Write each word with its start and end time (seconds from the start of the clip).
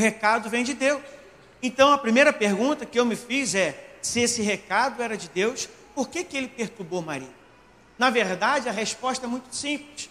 O 0.00 0.02
recado 0.02 0.48
vem 0.48 0.64
de 0.64 0.72
Deus. 0.72 1.02
Então 1.62 1.92
a 1.92 1.98
primeira 1.98 2.32
pergunta 2.32 2.86
que 2.86 2.98
eu 2.98 3.04
me 3.04 3.14
fiz 3.14 3.54
é: 3.54 3.98
se 4.00 4.18
esse 4.20 4.40
recado 4.40 5.02
era 5.02 5.14
de 5.14 5.28
Deus, 5.28 5.68
por 5.94 6.08
que, 6.08 6.24
que 6.24 6.38
ele 6.38 6.48
perturbou 6.48 7.02
Maria? 7.02 7.28
Na 7.98 8.08
verdade, 8.08 8.66
a 8.66 8.72
resposta 8.72 9.26
é 9.26 9.28
muito 9.28 9.54
simples. 9.54 10.08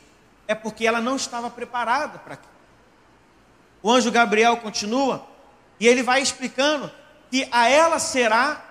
É 0.47 0.54
porque 0.54 0.86
ela 0.86 1.02
não 1.02 1.15
estava 1.15 1.49
preparada 1.49 2.20
para 2.20 2.36
aquilo. 2.36 2.54
O 3.81 3.89
anjo 3.91 4.12
Gabriel 4.12 4.57
continua 4.57 5.28
e 5.80 5.88
ele 5.88 6.04
vai 6.04 6.21
explicando 6.21 6.92
que 7.32 7.48
a 7.52 7.68
ela 7.68 7.98
será 7.98 8.64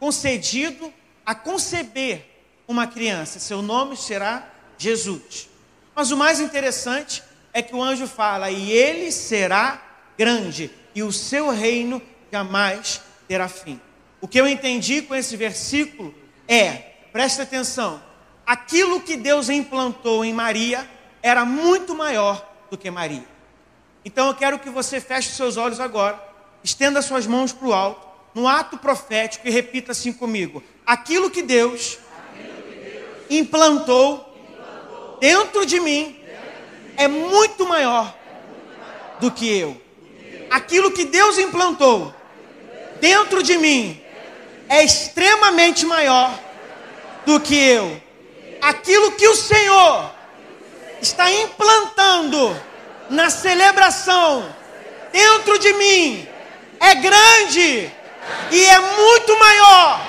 concedido 0.00 0.92
a 1.24 1.32
conceber 1.32 2.26
uma 2.66 2.88
criança. 2.88 3.38
Seu 3.38 3.62
nome 3.62 3.96
será 3.96 4.48
Jesus. 4.76 5.48
Mas 5.94 6.10
o 6.10 6.16
mais 6.16 6.40
interessante 6.40 7.22
é 7.52 7.62
que 7.62 7.76
o 7.76 7.80
anjo 7.80 8.08
fala: 8.08 8.50
e 8.50 8.72
ele 8.72 9.12
será 9.12 9.84
grande, 10.18 10.70
e 10.94 11.02
o 11.02 11.12
seu 11.12 11.50
reino 11.50 12.02
jamais 12.32 13.00
terá 13.28 13.48
fim. 13.48 13.80
O 14.20 14.26
que 14.26 14.40
eu 14.40 14.48
entendi 14.48 15.00
com 15.00 15.14
esse 15.14 15.36
versículo 15.36 16.12
é, 16.48 16.72
presta 17.12 17.44
atenção, 17.44 18.02
aquilo 18.44 19.00
que 19.00 19.16
Deus 19.16 19.48
implantou 19.48 20.24
em 20.24 20.32
Maria 20.32 20.88
era 21.22 21.44
muito 21.44 21.94
maior 21.94 22.44
do 22.68 22.76
que 22.76 22.90
Maria. 22.90 23.24
Então 24.04 24.26
eu 24.26 24.34
quero 24.34 24.58
que 24.58 24.70
você 24.70 25.00
feche 25.00 25.30
seus 25.30 25.56
olhos 25.56 25.78
agora, 25.78 26.20
estenda 26.64 27.00
suas 27.00 27.26
mãos 27.26 27.52
para 27.52 27.68
o 27.68 27.72
alto, 27.72 28.08
no 28.34 28.48
ato 28.48 28.76
profético 28.76 29.46
e 29.46 29.50
repita 29.50 29.92
assim 29.92 30.12
comigo: 30.12 30.62
aquilo 30.84 31.30
que 31.30 31.42
Deus, 31.42 31.98
implantou 33.30 34.24
dentro 35.20 35.66
de 35.66 35.78
mim 35.80 36.18
é 36.96 37.06
muito 37.06 37.66
maior 37.66 38.16
do 39.20 39.30
que 39.30 39.48
eu. 39.48 39.87
Aquilo 40.50 40.90
que 40.90 41.04
Deus 41.04 41.38
implantou 41.38 42.14
dentro 43.00 43.42
de 43.42 43.56
mim 43.58 44.02
é 44.68 44.84
extremamente 44.84 45.86
maior 45.86 46.38
do 47.26 47.40
que 47.40 47.54
eu. 47.54 48.00
Aquilo 48.60 49.12
que 49.12 49.28
o 49.28 49.36
Senhor 49.36 50.10
está 51.00 51.30
implantando 51.30 52.56
na 53.08 53.30
celebração 53.30 54.54
dentro 55.12 55.58
de 55.58 55.72
mim 55.74 56.28
é 56.80 56.94
grande 56.96 57.90
e 58.50 58.64
é 58.64 58.78
muito 58.78 59.38
maior 59.38 60.00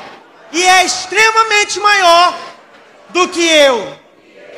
e 0.51 0.63
é 0.63 0.83
extremamente 0.83 1.79
maior 1.79 2.37
do 3.09 3.27
que 3.27 3.45
eu. 3.45 3.97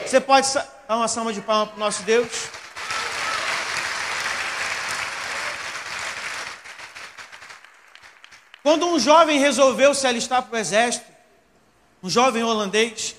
Você 0.06 0.20
pode 0.20 0.48
Dá 0.92 0.98
uma 0.98 1.08
salva 1.08 1.32
de 1.32 1.40
palmas 1.40 1.70
para 1.70 1.78
o 1.78 1.80
nosso 1.80 2.04
Deus. 2.04 2.28
Quando 8.64 8.86
um 8.86 9.00
jovem 9.00 9.40
resolveu 9.40 9.94
se 9.94 10.06
alistar 10.06 10.44
para 10.44 10.56
o 10.56 10.60
exército, 10.60 11.06
um 12.04 12.10
jovem 12.10 12.44
holandês, 12.44 13.16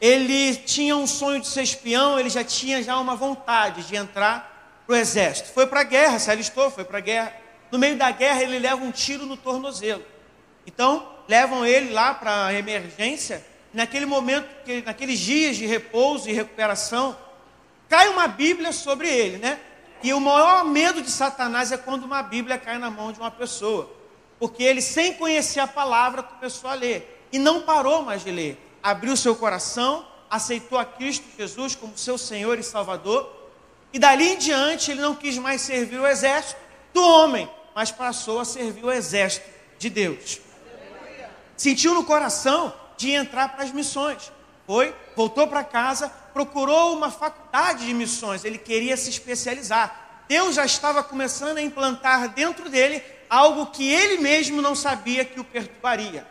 ele 0.00 0.56
tinha 0.56 0.94
um 0.94 1.06
sonho 1.06 1.40
de 1.40 1.46
ser 1.46 1.62
espião, 1.62 2.18
ele 2.18 2.28
já 2.28 2.44
tinha 2.44 2.82
já 2.82 2.98
uma 2.98 3.16
vontade 3.16 3.84
de 3.84 3.96
entrar 3.96 4.82
para 4.86 4.94
o 4.94 4.96
exército. 4.96 5.50
Foi 5.52 5.66
para 5.66 5.80
a 5.80 5.84
guerra, 5.84 6.18
se 6.18 6.30
alistou, 6.30 6.70
foi 6.70 6.84
para 6.84 6.98
a 6.98 7.00
guerra. 7.00 7.34
No 7.70 7.78
meio 7.78 7.96
da 7.96 8.10
guerra, 8.10 8.42
ele 8.42 8.58
leva 8.58 8.84
um 8.84 8.90
tiro 8.90 9.24
no 9.24 9.36
tornozelo. 9.36 10.04
Então, 10.66 11.08
levam 11.26 11.64
ele 11.64 11.92
lá 11.92 12.12
para 12.12 12.46
a 12.46 12.54
emergência 12.54 13.44
naquele 13.72 14.06
momento, 14.06 14.46
naqueles 14.84 15.18
dias 15.18 15.56
de 15.56 15.66
repouso 15.66 16.28
e 16.28 16.32
recuperação, 16.32 17.16
cai 17.88 18.08
uma 18.08 18.28
Bíblia 18.28 18.72
sobre 18.72 19.08
ele, 19.08 19.38
né? 19.38 19.58
E 20.02 20.12
o 20.12 20.20
maior 20.20 20.64
medo 20.64 21.00
de 21.00 21.10
Satanás 21.10 21.72
é 21.72 21.76
quando 21.78 22.04
uma 22.04 22.22
Bíblia 22.22 22.58
cai 22.58 22.78
na 22.78 22.90
mão 22.90 23.10
de 23.10 23.18
uma 23.18 23.30
pessoa. 23.30 24.03
Porque 24.44 24.62
ele, 24.62 24.82
sem 24.82 25.14
conhecer 25.14 25.58
a 25.58 25.66
palavra, 25.66 26.22
começou 26.22 26.68
a 26.68 26.74
ler. 26.74 27.26
E 27.32 27.38
não 27.38 27.62
parou 27.62 28.02
mais 28.02 28.22
de 28.22 28.30
ler. 28.30 28.58
Abriu 28.82 29.16
seu 29.16 29.34
coração, 29.34 30.06
aceitou 30.28 30.76
a 30.76 30.84
Cristo 30.84 31.24
Jesus 31.38 31.74
como 31.74 31.96
seu 31.96 32.18
Senhor 32.18 32.58
e 32.58 32.62
Salvador. 32.62 33.26
E 33.90 33.98
dali 33.98 34.32
em 34.32 34.36
diante, 34.36 34.90
ele 34.90 35.00
não 35.00 35.14
quis 35.14 35.38
mais 35.38 35.62
servir 35.62 35.98
o 35.98 36.06
exército 36.06 36.60
do 36.92 37.02
homem, 37.02 37.48
mas 37.74 37.90
passou 37.90 38.38
a 38.38 38.44
servir 38.44 38.84
o 38.84 38.92
exército 38.92 39.48
de 39.78 39.88
Deus. 39.88 40.38
Sentiu 41.56 41.94
no 41.94 42.04
coração 42.04 42.70
de 42.98 43.12
entrar 43.12 43.48
para 43.48 43.64
as 43.64 43.72
missões. 43.72 44.30
Foi, 44.66 44.94
voltou 45.16 45.48
para 45.48 45.64
casa, 45.64 46.10
procurou 46.34 46.94
uma 46.94 47.10
faculdade 47.10 47.86
de 47.86 47.94
missões, 47.94 48.44
ele 48.44 48.58
queria 48.58 48.94
se 48.98 49.08
especializar. 49.08 50.04
Deus 50.28 50.54
já 50.54 50.66
estava 50.66 51.02
começando 51.02 51.56
a 51.56 51.62
implantar 51.62 52.28
dentro 52.28 52.68
dele 52.68 53.02
algo 53.34 53.66
que 53.66 53.90
ele 53.90 54.18
mesmo 54.18 54.62
não 54.62 54.74
sabia 54.74 55.24
que 55.24 55.40
o 55.40 55.44
perturbaria. 55.44 56.26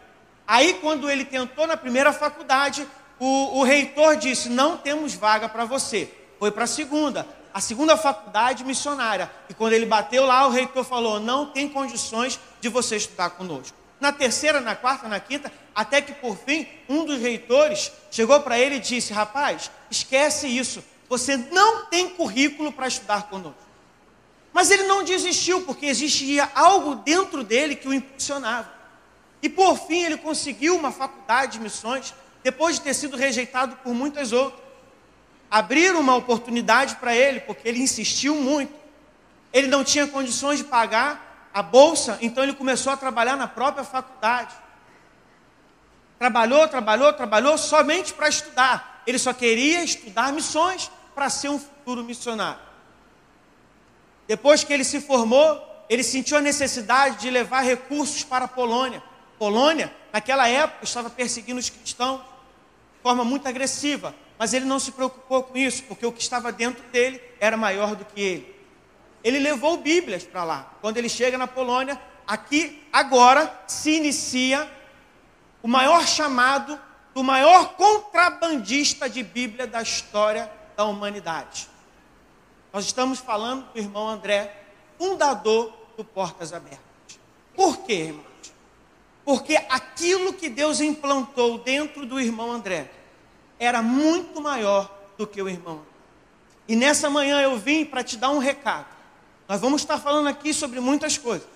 Aí, 0.48 0.76
quando 0.76 1.10
ele 1.10 1.26
tentou 1.26 1.68
na 1.68 1.78
primeira 1.78 2.12
faculdade, 2.14 2.88
o, 3.20 3.60
o 3.60 3.64
reitor 3.64 4.16
disse: 4.16 4.50
Não 4.50 4.78
temos 4.78 5.14
vaga 5.14 5.48
para 5.50 5.66
você. 5.66 6.12
Foi 6.40 6.52
para 6.52 6.66
a 6.66 6.68
segunda, 6.68 7.28
a 7.54 7.62
segunda 7.62 7.96
faculdade 7.96 8.64
missionária. 8.64 9.32
E 9.50 9.54
quando 9.54 9.74
ele 9.74 9.86
bateu 9.86 10.26
lá, 10.26 10.48
o 10.48 10.52
reitor 10.52 10.84
falou: 10.84 11.20
Não 11.20 11.48
tem 11.48 11.70
condições 11.70 12.40
de 12.60 12.70
você 12.70 12.96
estudar 12.96 13.32
conosco 13.32 13.84
na 14.04 14.12
terceira, 14.12 14.60
na 14.60 14.76
quarta, 14.76 15.08
na 15.08 15.18
quinta, 15.18 15.50
até 15.74 16.02
que 16.02 16.12
por 16.12 16.36
fim 16.36 16.68
um 16.90 17.06
dos 17.06 17.22
reitores 17.22 17.90
chegou 18.12 18.38
para 18.42 18.60
ele 18.60 18.76
e 18.76 18.80
disse: 18.80 19.14
Rapaz, 19.14 19.72
esquece 19.90 20.46
isso, 20.46 20.84
você 21.08 21.38
não 21.38 21.86
tem 21.86 22.10
currículo 22.10 22.74
para 22.74 22.86
estudar 22.86 23.30
conosco. 23.30 23.63
Mas 24.54 24.70
ele 24.70 24.84
não 24.84 25.04
desistiu, 25.04 25.62
porque 25.62 25.88
existia 25.88 26.50
algo 26.54 26.96
dentro 26.96 27.44
dele 27.44 27.76
que 27.76 27.88
o 27.88 27.94
impulsionava. 27.94 28.72
E 29.42 29.50
por 29.50 29.76
fim 29.76 30.04
ele 30.04 30.18
conseguiu 30.18 30.78
uma 30.78 30.92
faculdade 30.92 31.54
de 31.54 31.60
missões, 31.60 32.14
depois 32.44 32.76
de 32.76 32.82
ter 32.82 32.94
sido 32.94 33.18
rejeitado 33.18 33.76
por 33.78 33.94
muitas 33.94 34.32
outras. 34.32 34.62
Abriram 35.50 36.00
uma 36.00 36.16
oportunidade 36.16 36.96
para 36.98 37.16
ele, 37.16 37.40
porque 37.42 37.68
ele 37.68 37.82
insistiu 37.82 38.36
muito. 38.36 38.74
Ele 39.52 39.68
não 39.68 39.84
tinha 39.84 40.08
condições 40.08 40.60
de 40.60 40.66
pagar 40.66 41.50
a 41.54 41.62
bolsa, 41.62 42.18
então 42.22 42.44
ele 42.44 42.54
começou 42.54 42.94
a 42.94 42.98
trabalhar 42.98 43.36
na 43.36 43.48
própria 43.48 43.84
faculdade. 43.84 44.56
Trabalhou, 46.18 46.68
trabalhou, 46.68 47.12
trabalhou 47.12 47.58
somente 47.58 48.14
para 48.14 48.30
estudar. 48.30 49.04
Ele 49.06 49.20
só 49.20 49.34
queria 49.34 49.84
estudar 49.84 50.32
missões 50.32 50.90
para 51.14 51.30
ser 51.30 51.50
um 51.50 51.60
futuro 51.60 52.04
missionário. 52.04 52.73
Depois 54.28 54.64
que 54.64 54.74
ele 54.74 54.84
se 54.84 55.02
formou, 55.02 55.62
ele 55.90 56.04
sentiu 56.04 56.38
a 56.38 56.42
necessidade 56.42 57.20
de 57.20 57.30
levar 57.30 57.62
recursos 57.62 58.24
para 58.24 58.46
a 58.46 58.48
Polônia. 58.48 59.04
Polônia, 59.38 59.94
naquela 60.12 60.48
época, 60.48 60.86
estava 60.86 61.10
perseguindo 61.10 61.60
os 61.60 61.70
cristãos 61.70 62.20
de 62.20 63.02
forma 63.02 63.26
muito 63.26 63.48
agressiva, 63.48 64.16
mas 64.38 64.54
ele 64.54 64.66
não 64.66 64.80
se 64.80 64.92
preocupou 64.92 65.44
com 65.44 65.58
isso, 65.58 65.84
porque 65.84 66.06
o 66.06 66.12
que 66.12 66.22
estava 66.22 66.52
dentro 66.52 66.84
dele 66.90 67.22
era 67.40 67.58
maior 67.58 67.96
do 67.96 68.06
que 68.06 68.22
ele 68.22 68.54
ele 69.24 69.40
levou 69.40 69.78
Bíblias 69.78 70.24
para 70.24 70.44
lá. 70.44 70.74
Quando 70.82 70.98
ele 70.98 71.08
chega 71.08 71.38
na 71.38 71.48
Polônia, 71.48 72.00
aqui 72.28 72.86
agora 72.92 73.64
se 73.66 73.92
inicia 73.92 74.70
o 75.62 75.68
maior 75.68 76.06
chamado 76.06 76.80
do 77.14 77.24
maior 77.24 77.76
contrabandista 77.76 79.10
de 79.10 79.24
Bíblia 79.24 79.66
da 79.66 79.82
história 79.82 80.52
da 80.76 80.84
humanidade. 80.84 81.70
Nós 82.74 82.86
estamos 82.86 83.20
falando 83.20 83.72
do 83.72 83.78
irmão 83.78 84.10
André, 84.10 84.66
fundador 84.98 85.72
do 85.96 86.04
Portas 86.04 86.52
Abertas. 86.52 86.80
Por 87.56 87.78
quê, 87.84 87.94
irmãos? 87.94 88.26
Porque 89.24 89.56
aquilo 89.70 90.34
que 90.34 90.50
Deus 90.50 90.82
implantou 90.82 91.60
dentro 91.60 92.04
do 92.04 92.20
irmão 92.20 92.52
André 92.52 92.92
era 93.60 93.84
muito 93.84 94.42
maior 94.42 94.92
do 95.20 95.28
que 95.28 95.40
o 95.40 95.48
irmão. 95.48 95.86
E 96.68 96.76
nessa 96.76 97.12
manhã 97.12 97.42
eu 97.42 97.58
vim 97.60 97.86
para 97.86 98.04
te 98.04 98.18
dar 98.18 98.32
um 98.32 98.40
recado. 98.40 98.88
Nós 99.48 99.62
vamos 99.62 99.84
estar 99.84 100.00
falando 100.00 100.28
aqui 100.28 100.52
sobre 100.52 100.80
muitas 100.80 101.16
coisas. 101.16 101.48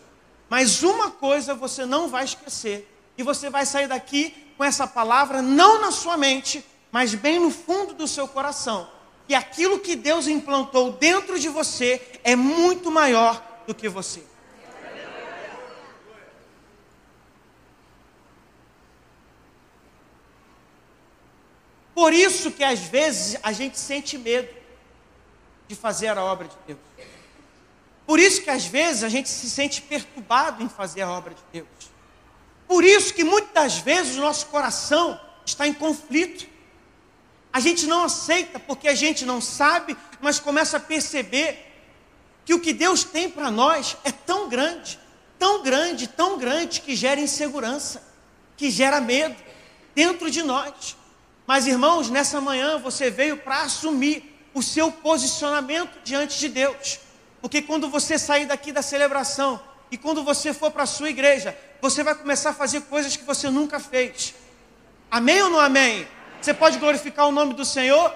Mas 0.48 0.84
uma 0.84 1.10
coisa 1.10 1.56
você 1.56 1.84
não 1.84 2.08
vai 2.08 2.26
esquecer. 2.26 2.94
E 3.18 3.24
você 3.24 3.50
vai 3.50 3.66
sair 3.66 3.88
daqui 3.88 4.36
com 4.56 4.64
essa 4.64 4.86
palavra 4.86 5.42
não 5.42 5.82
na 5.82 5.92
sua 5.92 6.16
mente, 6.16 6.64
mas 6.92 7.16
bem 7.16 7.40
no 7.40 7.50
fundo 7.50 7.96
do 7.96 8.08
seu 8.08 8.28
coração. 8.28 8.88
Que 9.28 9.36
aquilo 9.36 9.80
que 9.80 9.96
Deus 9.96 10.28
implantou 10.28 10.94
dentro 10.94 11.40
de 11.40 11.50
você 11.50 12.02
é 12.24 12.36
muito 12.36 12.90
maior 12.90 13.44
do 13.68 13.76
que 13.76 13.90
você. 13.90 14.24
Por 21.94 22.14
isso 22.14 22.52
que 22.52 22.64
às 22.64 22.80
vezes 22.80 23.38
a 23.42 23.52
gente 23.52 23.78
sente 23.78 24.18
medo 24.18 24.48
de 25.68 25.76
fazer 25.76 26.16
a 26.16 26.24
obra 26.24 26.48
de 26.48 26.56
Deus. 26.68 26.80
Por 28.06 28.20
isso 28.20 28.42
que 28.42 28.50
às 28.50 28.66
vezes 28.66 29.04
a 29.04 29.10
gente 29.10 29.28
se 29.28 29.50
sente 29.50 29.82
perturbado 29.82 30.64
em 30.64 30.70
fazer 30.70 31.02
a 31.02 31.12
obra 31.12 31.34
de 31.34 31.42
Deus. 31.52 31.68
Por 32.68 32.84
isso 32.84 33.14
que 33.14 33.24
muitas 33.24 33.80
vezes 33.80 34.16
o 34.16 34.22
nosso 34.22 34.46
coração 34.46 35.20
está 35.46 35.68
em 35.68 35.74
conflito. 35.74 36.48
A 37.58 37.60
gente 37.60 37.88
não 37.88 38.04
aceita 38.04 38.60
porque 38.60 38.88
a 38.88 38.94
gente 38.94 39.26
não 39.26 39.42
sabe, 39.42 39.98
mas 40.22 40.40
começa 40.40 40.78
a 40.78 40.80
perceber 40.80 41.58
que 42.46 42.54
o 42.54 42.60
que 42.60 42.72
Deus 42.72 43.04
tem 43.04 43.28
para 43.28 43.50
nós 43.50 43.98
é 44.04 44.12
tão 44.12 44.48
grande, 44.48 45.00
tão 45.40 45.64
grande, 45.64 46.06
tão 46.06 46.38
grande, 46.38 46.82
que 46.82 46.96
gera 46.96 47.20
insegurança, 47.20 48.04
que 48.56 48.70
gera 48.70 49.02
medo 49.02 49.36
dentro 49.96 50.30
de 50.30 50.44
nós. 50.44 50.96
Mas, 51.48 51.66
irmãos, 51.66 52.12
nessa 52.12 52.40
manhã 52.40 52.78
você 52.78 53.10
veio 53.10 53.38
para 53.38 53.64
assumir 53.64 54.40
o 54.54 54.62
seu 54.62 54.92
posicionamento 54.92 56.00
diante 56.04 56.38
de 56.38 56.50
Deus. 56.50 57.00
Porque 57.42 57.60
quando 57.60 57.90
você 57.90 58.20
sair 58.20 58.46
daqui 58.46 58.72
da 58.72 58.84
celebração 58.84 59.60
e 59.90 59.98
quando 59.98 60.24
você 60.24 60.54
for 60.54 60.70
para 60.70 60.84
a 60.84 60.86
sua 60.86 61.10
igreja, 61.10 61.58
você 61.82 62.04
vai 62.04 62.14
começar 62.14 62.52
a 62.52 62.54
fazer 62.54 62.82
coisas 62.82 63.18
que 63.18 63.24
você 63.24 63.50
nunca 63.50 63.80
fez. 63.80 64.36
Amém 65.10 65.42
ou 65.42 65.50
não 65.50 65.60
amém? 65.60 66.08
Você 66.42 66.54
pode 66.54 66.78
glorificar 66.78 67.28
o 67.28 67.32
nome 67.32 67.54
do 67.54 67.66
Senhor? 67.66 68.14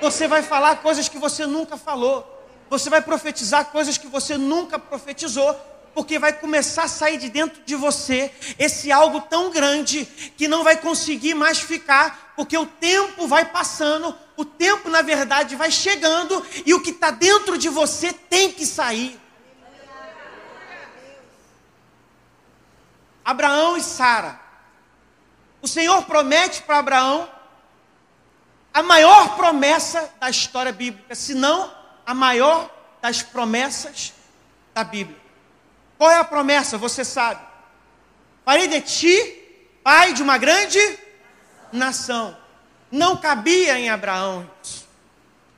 Você 0.00 0.26
vai 0.26 0.42
falar 0.42 0.76
coisas 0.76 1.08
que 1.08 1.18
você 1.18 1.46
nunca 1.46 1.76
falou. 1.76 2.30
Você 2.68 2.90
vai 2.90 3.00
profetizar 3.00 3.66
coisas 3.66 3.96
que 3.98 4.06
você 4.06 4.36
nunca 4.36 4.78
profetizou, 4.78 5.54
porque 5.94 6.18
vai 6.18 6.32
começar 6.32 6.84
a 6.84 6.88
sair 6.88 7.18
de 7.18 7.28
dentro 7.28 7.62
de 7.62 7.76
você 7.76 8.32
esse 8.58 8.90
algo 8.90 9.20
tão 9.20 9.50
grande 9.50 10.04
que 10.36 10.48
não 10.48 10.64
vai 10.64 10.76
conseguir 10.76 11.34
mais 11.34 11.60
ficar, 11.60 12.32
porque 12.34 12.56
o 12.56 12.66
tempo 12.66 13.28
vai 13.28 13.44
passando, 13.44 14.16
o 14.36 14.44
tempo 14.44 14.88
na 14.88 15.02
verdade 15.02 15.54
vai 15.54 15.70
chegando 15.70 16.44
e 16.66 16.74
o 16.74 16.80
que 16.80 16.90
está 16.90 17.10
dentro 17.10 17.56
de 17.56 17.68
você 17.68 18.12
tem 18.12 18.50
que 18.50 18.66
sair. 18.66 19.20
Abraão 23.24 23.76
e 23.76 23.82
Sara. 23.82 24.40
O 25.62 25.68
Senhor 25.68 26.02
promete 26.02 26.60
para 26.62 26.78
Abraão 26.78 27.33
a 28.74 28.82
maior 28.82 29.36
promessa 29.36 30.12
da 30.18 30.28
história 30.28 30.72
bíblica, 30.72 31.14
se 31.14 31.32
não 31.32 31.72
a 32.04 32.12
maior 32.12 32.68
das 33.00 33.22
promessas 33.22 34.12
da 34.74 34.82
Bíblia. 34.82 35.16
Qual 35.96 36.10
é 36.10 36.16
a 36.16 36.24
promessa? 36.24 36.76
Você 36.76 37.04
sabe. 37.04 37.40
Farei 38.44 38.66
de 38.66 38.80
ti 38.80 39.40
pai 39.84 40.12
de 40.12 40.22
uma 40.22 40.36
grande 40.36 40.80
nação. 41.72 42.36
Não 42.90 43.16
cabia 43.16 43.78
em 43.78 43.88
Abraão 43.88 44.50
isso. 44.62 44.88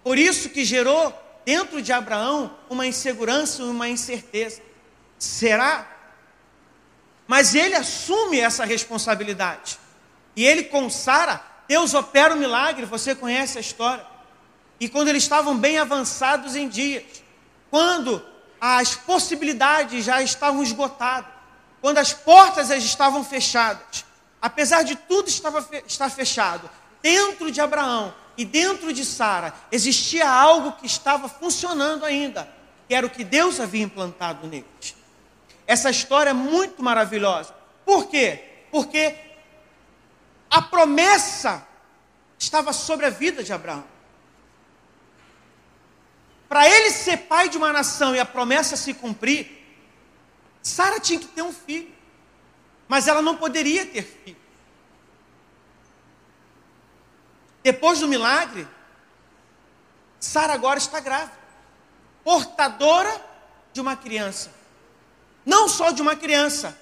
Por 0.04 0.18
isso 0.18 0.50
que 0.50 0.64
gerou 0.64 1.12
dentro 1.44 1.80
de 1.80 1.92
Abraão 1.92 2.54
uma 2.68 2.86
insegurança 2.86 3.62
uma 3.64 3.88
incerteza. 3.88 4.60
Será? 5.18 5.86
Mas 7.26 7.54
ele 7.54 7.74
assume 7.74 8.38
essa 8.38 8.64
responsabilidade. 8.66 9.78
E 10.36 10.44
ele 10.44 10.64
com 10.64 10.90
Sara 10.90 11.56
Deus 11.68 11.94
opera 11.94 12.34
o 12.34 12.38
milagre, 12.38 12.86
você 12.86 13.14
conhece 13.14 13.58
a 13.58 13.60
história. 13.60 14.04
E 14.78 14.88
quando 14.88 15.08
eles 15.08 15.22
estavam 15.22 15.56
bem 15.56 15.78
avançados 15.78 16.54
em 16.54 16.68
dias, 16.68 17.04
quando 17.70 18.22
as 18.60 18.94
possibilidades 18.94 20.04
já 20.04 20.22
estavam 20.22 20.62
esgotadas, 20.62 21.30
quando 21.80 21.98
as 21.98 22.12
portas 22.12 22.68
já 22.68 22.76
estavam 22.76 23.24
fechadas, 23.24 24.04
apesar 24.40 24.82
de 24.82 24.96
tudo 24.96 25.28
estava 25.28 25.66
estar 25.86 26.10
fechado, 26.10 26.68
dentro 27.02 27.50
de 27.50 27.60
Abraão 27.60 28.14
e 28.36 28.44
dentro 28.44 28.92
de 28.92 29.04
Sara 29.04 29.54
existia 29.70 30.28
algo 30.28 30.72
que 30.72 30.86
estava 30.86 31.28
funcionando 31.28 32.04
ainda, 32.04 32.48
que 32.88 32.94
era 32.94 33.06
o 33.06 33.10
que 33.10 33.24
Deus 33.24 33.60
havia 33.60 33.82
implantado 33.82 34.46
neles. 34.46 34.94
Essa 35.66 35.90
história 35.90 36.30
é 36.30 36.34
muito 36.34 36.82
maravilhosa. 36.82 37.54
Por 37.84 38.06
quê? 38.06 38.42
Porque 38.70 39.14
a 40.50 40.62
promessa 40.62 41.66
estava 42.38 42.72
sobre 42.72 43.06
a 43.06 43.10
vida 43.10 43.43
de 43.43 43.52
Abraão. 43.52 43.84
Para 46.48 46.69
ele 46.69 46.90
ser 46.90 47.16
pai 47.19 47.48
de 47.48 47.56
uma 47.56 47.72
nação 47.72 48.14
e 48.14 48.20
a 48.20 48.25
promessa 48.25 48.76
se 48.76 48.94
cumprir, 48.94 49.50
Sara 50.62 51.00
tinha 51.00 51.19
que 51.19 51.26
ter 51.26 51.43
um 51.43 51.52
filho, 51.52 51.93
mas 52.88 53.08
ela 53.08 53.20
não 53.20 53.37
poderia 53.37 53.84
ter 53.87 54.02
filho. 54.02 54.37
Depois 57.62 57.99
do 57.99 58.06
milagre, 58.06 58.66
Sara 60.20 60.54
agora 60.54 60.78
está 60.78 61.00
grávida, 61.00 61.37
portadora 62.22 63.25
de 63.72 63.81
uma 63.81 63.96
criança. 63.96 64.52
Não 65.44 65.69
só 65.69 65.90
de 65.90 66.00
uma 66.00 66.16
criança, 66.16 66.78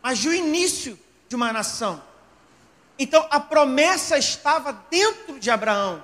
mas 0.00 0.22
do 0.22 0.32
início 0.32 0.98
de 1.28 1.36
uma 1.36 1.52
nação. 1.52 2.02
Então 3.02 3.26
a 3.32 3.40
promessa 3.40 4.16
estava 4.16 4.72
dentro 4.88 5.40
de 5.40 5.50
Abraão, 5.50 6.00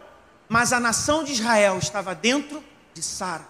mas 0.49 0.73
a 0.73 0.81
nação 0.81 1.23
de 1.23 1.31
Israel 1.31 1.79
estava 1.79 2.13
dentro 2.13 2.63
de 2.93 3.05
Sara. 3.05 3.47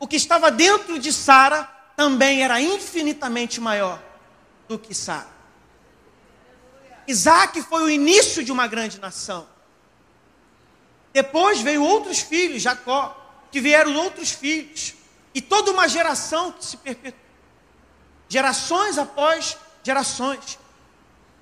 O 0.00 0.08
que 0.08 0.16
estava 0.16 0.50
dentro 0.50 0.98
de 0.98 1.12
Sara 1.12 1.62
também 1.96 2.42
era 2.42 2.60
infinitamente 2.60 3.60
maior 3.60 4.02
do 4.66 4.76
que 4.76 4.92
Sara. 4.92 5.28
Isaac 7.06 7.62
foi 7.62 7.84
o 7.84 7.88
início 7.88 8.42
de 8.42 8.50
uma 8.50 8.66
grande 8.66 9.00
nação. 9.00 9.46
Depois 11.12 11.60
veio 11.60 11.84
outros 11.84 12.18
filhos, 12.18 12.62
Jacó, 12.62 13.16
que 13.52 13.60
vieram 13.60 13.94
outros 13.94 14.32
filhos. 14.32 14.94
E 15.32 15.40
toda 15.40 15.70
uma 15.70 15.86
geração 15.86 16.50
que 16.50 16.64
se 16.64 16.76
perpetuou. 16.78 17.22
Gerações 18.28 18.98
após 18.98 19.56
gerações. 19.82 20.58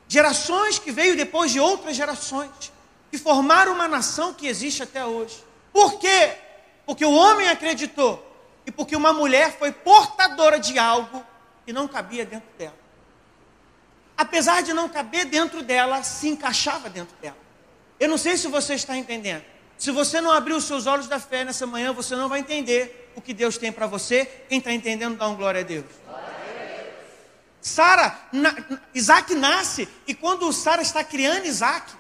Gerações 0.09 0.79
que 0.79 0.91
veio 0.91 1.17
depois 1.17 1.53
de 1.53 1.61
outras 1.61 1.97
gerações, 1.97 2.73
que 3.11 3.19
formaram 3.19 3.73
uma 3.73 3.87
nação 3.87 4.35
que 4.35 4.47
existe 4.47 4.83
até 4.83 5.05
hoje. 5.05 5.45
Por 5.73 5.99
quê? 5.99 6.37
Porque 6.85 7.05
o 7.05 7.13
homem 7.13 7.49
acreditou 7.49 8.27
e 8.67 8.71
porque 8.73 8.97
uma 8.97 9.13
mulher 9.13 9.57
foi 9.59 9.71
portadora 9.71 10.59
de 10.59 10.79
algo 10.79 11.25
que 11.65 11.73
não 11.73 11.87
cabia 11.87 12.25
dentro 12.25 12.49
dela. 12.59 12.75
Apesar 14.17 14.63
de 14.63 14.73
não 14.73 14.89
caber 14.89 15.25
dentro 15.25 15.63
dela, 15.63 16.03
se 16.03 16.29
encaixava 16.29 16.91
dentro 16.91 17.17
dela. 17.23 17.39
Eu 17.99 18.09
não 18.09 18.19
sei 18.19 18.37
se 18.37 18.49
você 18.49 18.75
está 18.75 18.97
entendendo. 18.97 19.45
Se 19.79 19.91
você 19.91 20.21
não 20.21 20.31
abrir 20.31 20.53
os 20.53 20.65
seus 20.65 20.87
olhos 20.87 21.07
da 21.07 21.19
fé 21.19 21.45
nessa 21.45 21.67
manhã, 21.67 21.93
você 21.93 22.15
não 22.15 22.29
vai 22.29 22.41
entender 22.41 23.11
o 23.15 23.21
que 23.21 23.33
Deus 23.33 23.57
tem 23.57 23.73
para 23.73 23.87
você. 23.87 24.27
Quem 24.49 24.59
está 24.59 24.73
entendendo, 24.73 25.17
dá 25.17 25.29
um 25.29 25.37
glória 25.37 25.61
a 25.61 25.65
Deus. 25.65 25.87
Sara, 27.61 28.19
Isaac 28.95 29.35
nasce, 29.35 29.89
e 30.07 30.15
quando 30.15 30.51
Sara 30.53 30.81
está 30.81 31.05
criando 31.05 31.47
Isaac, 31.47 31.93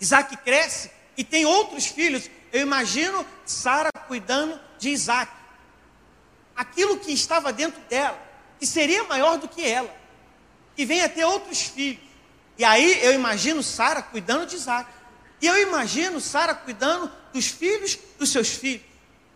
Isaac 0.00 0.36
cresce 0.38 0.90
e 1.16 1.22
tem 1.22 1.44
outros 1.46 1.86
filhos. 1.86 2.28
Eu 2.52 2.60
imagino 2.62 3.24
Sara 3.44 3.90
cuidando 4.06 4.58
de 4.78 4.90
Isaac. 4.90 5.32
Aquilo 6.54 6.98
que 6.98 7.12
estava 7.12 7.52
dentro 7.52 7.80
dela, 7.82 8.18
que 8.58 8.66
seria 8.66 9.04
maior 9.04 9.38
do 9.38 9.48
que 9.48 9.62
ela, 9.62 9.94
e 10.76 10.84
vem 10.84 11.02
a 11.02 11.08
ter 11.08 11.24
outros 11.24 11.62
filhos. 11.62 12.02
E 12.58 12.64
aí 12.64 13.04
eu 13.04 13.12
imagino 13.12 13.62
Sara 13.62 14.02
cuidando 14.02 14.46
de 14.46 14.56
Isaac. 14.56 14.90
E 15.40 15.46
eu 15.46 15.56
imagino 15.62 16.20
Sara 16.20 16.54
cuidando 16.54 17.12
dos 17.32 17.46
filhos 17.46 17.98
dos 18.18 18.30
seus 18.30 18.48
filhos, 18.48 18.82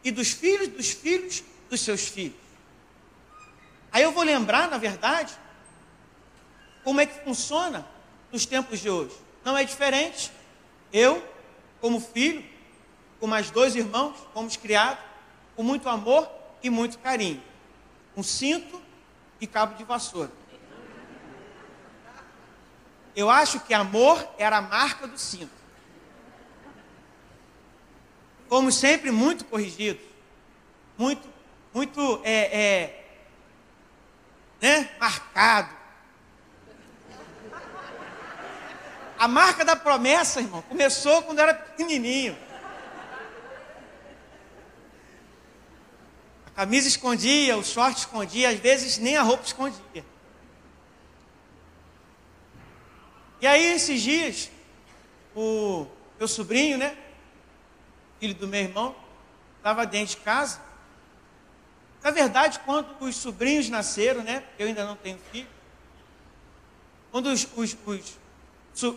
e 0.03 0.11
dos 0.11 0.31
filhos 0.31 0.69
dos 0.69 0.91
filhos 0.91 1.43
dos 1.69 1.81
seus 1.83 2.09
filhos. 2.09 2.40
Aí 3.93 4.03
eu 4.03 4.13
vou 4.13 4.23
lembrar, 4.23 4.69
na 4.69 4.79
verdade, 4.79 5.33
como 6.85 7.01
é 7.01 7.07
que 7.07 7.25
funciona 7.25 7.87
nos 8.33 8.47
tempos 8.47 8.81
de 8.81 8.89
hoje. 8.89 9.15
Não 9.45 9.57
é 9.57 9.65
diferente. 9.65 10.31
Eu, 10.93 11.27
como 11.81 12.01
filho, 12.01 12.45
com 13.19 13.27
mais 13.27 13.51
dois 13.51 13.75
irmãos, 13.75 14.17
fomos 14.33 14.57
criados 14.57 15.03
com 15.57 15.63
muito 15.63 15.89
amor 15.89 16.31
e 16.63 16.71
muito 16.71 16.99
carinho. 16.99 17.43
Um 18.17 18.23
cinto 18.23 18.81
e 19.41 19.47
cabo 19.47 19.75
de 19.77 19.85
vassoura. 19.85 20.31
Eu 23.15 23.29
acho 23.29 23.61
que 23.61 23.75
amor 23.75 24.27
era 24.39 24.59
a 24.59 24.63
marca 24.63 25.07
do 25.07 25.19
cinto. 25.19 25.61
Fomos 28.49 28.75
sempre 28.75 29.11
muito 29.11 29.45
corrigidos, 29.45 30.03
muito, 30.99 31.29
muito 31.73 32.21
é, 32.25 32.61
é, 32.61 33.13
né, 34.61 34.91
marcado. 34.99 35.75
A 39.61 39.63
marca 39.63 39.65
da 39.65 39.77
promessa, 39.77 40.41
irmão, 40.41 40.63
começou 40.63 41.23
quando 41.23 41.39
era 41.39 41.53
pequenininho. 41.53 42.35
A 46.47 46.51
camisa 46.51 46.89
escondia, 46.89 47.59
o 47.59 47.63
short 47.63 47.99
escondia, 47.99 48.49
às 48.49 48.59
vezes 48.59 48.97
nem 48.97 49.19
a 49.19 49.23
roupa 49.23 49.45
escondia. 49.45 50.05
E 53.43 53.47
aí, 53.47 53.63
esses 53.63 54.01
dias, 54.01 54.51
o 55.37 55.87
meu 56.19 56.27
sobrinho, 56.27 56.79
né, 56.79 56.97
filho 58.19 58.35
do 58.35 58.49
meu 58.49 58.61
irmão, 58.61 58.97
estava 59.59 59.85
dentro 59.85 60.17
de 60.17 60.23
casa 60.23 60.71
na 62.03 62.11
verdade, 62.11 62.59
quando 62.61 62.89
os 62.99 63.15
sobrinhos 63.15 63.69
nasceram, 63.69 64.23
né? 64.23 64.43
Eu 64.59 64.69
ainda 64.69 64.87
não 64.87 64.97
tenho 64.97 65.19
filho. 65.31 65.47
Quando 67.11 67.27
os, 67.27 67.47
os, 67.55 67.77
os, 67.85 68.19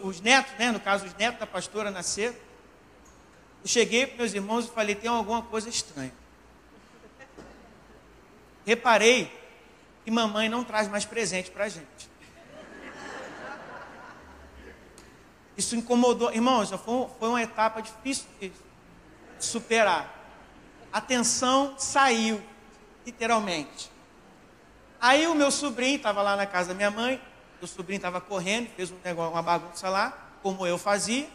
os 0.02 0.22
netos, 0.22 0.54
né? 0.58 0.72
No 0.72 0.80
caso, 0.80 1.06
os 1.06 1.14
netos 1.16 1.40
da 1.40 1.48
pastora 1.48 1.92
nasceram. 1.92 2.36
Eu 3.62 3.68
cheguei 3.68 4.06
para 4.06 4.18
meus 4.18 4.34
irmãos 4.34 4.66
e 4.66 4.70
falei: 4.70 4.96
tem 4.96 5.10
alguma 5.10 5.42
coisa 5.42 5.70
estranha. 5.70 6.14
Reparei 8.66 9.32
que 10.04 10.12
mamãe 10.12 10.50
não 10.50 10.64
traz 10.64 10.88
mais 10.88 11.06
presente 11.06 11.52
para 11.52 11.66
a 11.66 11.70
gente. 11.70 12.14
Isso 15.56 15.76
incomodou. 15.76 16.34
Irmãos, 16.34 16.70
foi, 16.72 17.08
foi 17.20 17.30
uma 17.30 17.42
etapa 17.42 17.82
difícil 17.82 18.26
de 18.40 18.52
superar. 19.40 20.22
A 20.92 21.00
tensão 21.00 21.76
saiu, 21.78 22.42
literalmente. 23.06 23.92
Aí 25.00 25.28
o 25.28 25.36
meu 25.36 25.52
sobrinho 25.52 25.98
estava 25.98 26.22
lá 26.22 26.36
na 26.36 26.46
casa 26.46 26.70
da 26.70 26.74
minha 26.74 26.92
mãe, 26.92 27.22
o 27.64 27.68
sobrinho 27.68 27.98
estava 27.98 28.20
correndo, 28.20 28.70
fez 28.76 28.92
um 28.92 28.98
negócio, 29.04 29.32
uma 29.32 29.42
bagunça 29.42 29.90
lá, 29.90 30.32
como 30.42 30.66
eu 30.66 30.78
fazia. 30.78 31.28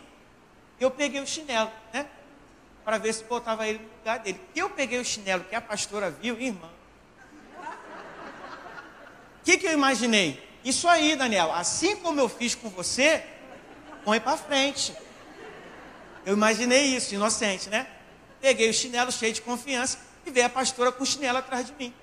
Eu 0.78 0.90
peguei 0.90 1.20
o 1.20 1.26
chinelo, 1.26 1.70
né? 1.92 2.06
Para 2.85 2.99
ver 2.99 3.12
se 3.12 3.25
botava 3.25 3.66
ele 3.66 3.78
no 3.78 3.99
lugar 3.99 4.18
dele. 4.20 4.40
Eu 4.54 4.70
peguei 4.70 4.99
o 4.99 5.04
chinelo 5.04 5.44
que 5.44 5.54
a 5.54 5.61
pastora 5.61 6.11
viu, 6.11 6.40
irmã. 6.40 6.68
O 9.40 9.44
que, 9.44 9.58
que 9.58 9.66
eu 9.66 9.73
imaginei? 9.73 10.47
Isso 10.64 10.87
aí, 10.87 11.16
Daniel, 11.16 11.52
assim 11.52 11.97
como 11.97 12.20
eu 12.20 12.28
fiz 12.28 12.54
com 12.54 12.68
você, 12.68 13.25
põe 14.04 14.20
para 14.20 14.37
frente. 14.37 14.94
Eu 16.26 16.35
imaginei 16.35 16.94
isso, 16.94 17.14
inocente, 17.14 17.70
né? 17.70 17.87
Peguei 18.40 18.68
o 18.68 18.75
chinelo 18.75 19.11
cheio 19.11 19.32
de 19.32 19.40
confiança 19.40 19.99
e 20.26 20.30
veio 20.30 20.47
a 20.47 20.50
pastora 20.50 20.92
com 20.92 21.02
o 21.02 21.06
chinelo 21.06 21.38
atrás 21.38 21.66
de 21.66 21.73
mim. 21.73 21.94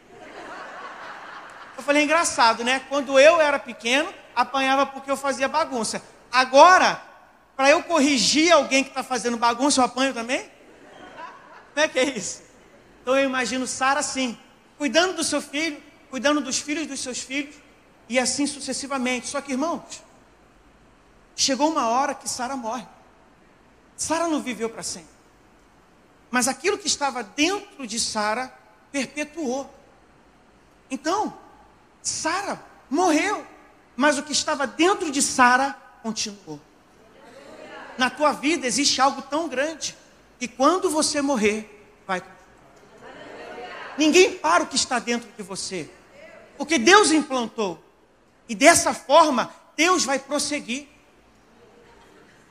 Eu 1.77 1.83
falei, 1.83 2.03
engraçado, 2.03 2.63
né? 2.63 2.81
Quando 2.89 3.19
eu 3.19 3.39
era 3.39 3.59
pequeno, 3.59 4.11
apanhava 4.35 4.85
porque 4.85 5.09
eu 5.09 5.17
fazia 5.17 5.47
bagunça. 5.47 6.01
Agora, 6.31 7.01
para 7.55 7.69
eu 7.69 7.83
corrigir 7.83 8.51
alguém 8.51 8.83
que 8.83 8.89
está 8.89 9.03
fazendo 9.03 9.37
bagunça, 9.37 9.81
eu 9.81 9.85
apanho 9.85 10.13
também? 10.13 10.49
Como 11.73 11.85
é 11.85 11.87
que 11.87 11.99
é 11.99 12.03
isso? 12.03 12.43
Então 13.01 13.17
eu 13.17 13.25
imagino 13.25 13.67
Sara 13.67 13.99
assim, 13.99 14.37
cuidando 14.77 15.15
do 15.15 15.23
seu 15.23 15.41
filho, 15.41 15.81
cuidando 16.09 16.41
dos 16.41 16.59
filhos 16.59 16.87
dos 16.87 16.99
seus 16.99 17.19
filhos, 17.19 17.55
e 18.07 18.17
assim 18.17 18.47
sucessivamente. 18.47 19.27
Só 19.27 19.41
que, 19.41 19.51
irmãos, 19.51 20.03
Chegou 21.35 21.69
uma 21.69 21.89
hora 21.89 22.15
que 22.15 22.29
Sara 22.29 22.55
morre. 22.55 22.87
Sara 23.97 24.27
não 24.27 24.41
viveu 24.41 24.69
para 24.69 24.81
sempre. 24.81 25.13
Mas 26.31 26.47
aquilo 26.47 26.77
que 26.77 26.87
estava 26.87 27.21
dentro 27.23 27.85
de 27.85 27.99
Sara 27.99 28.53
perpetuou. 28.91 29.69
Então, 30.89 31.37
Sara 32.07 32.63
morreu, 32.89 33.45
mas 33.95 34.17
o 34.17 34.23
que 34.23 34.31
estava 34.31 34.67
dentro 34.67 35.11
de 35.11 35.21
Sara 35.21 35.75
continuou. 36.03 36.61
Na 37.97 38.09
tua 38.09 38.31
vida 38.31 38.67
existe 38.67 39.01
algo 39.01 39.23
tão 39.23 39.47
grande 39.47 39.97
que 40.37 40.47
quando 40.47 40.89
você 40.89 41.21
morrer, 41.21 41.83
vai. 42.05 42.21
Ninguém 43.97 44.37
para 44.37 44.63
o 44.63 44.67
que 44.67 44.75
está 44.75 44.99
dentro 44.99 45.29
de 45.35 45.41
você, 45.41 45.89
porque 46.57 46.77
Deus 46.77 47.11
implantou. 47.11 47.83
E 48.47 48.53
dessa 48.53 48.93
forma, 48.93 49.51
Deus 49.75 50.03
vai 50.05 50.19
prosseguir. 50.19 50.87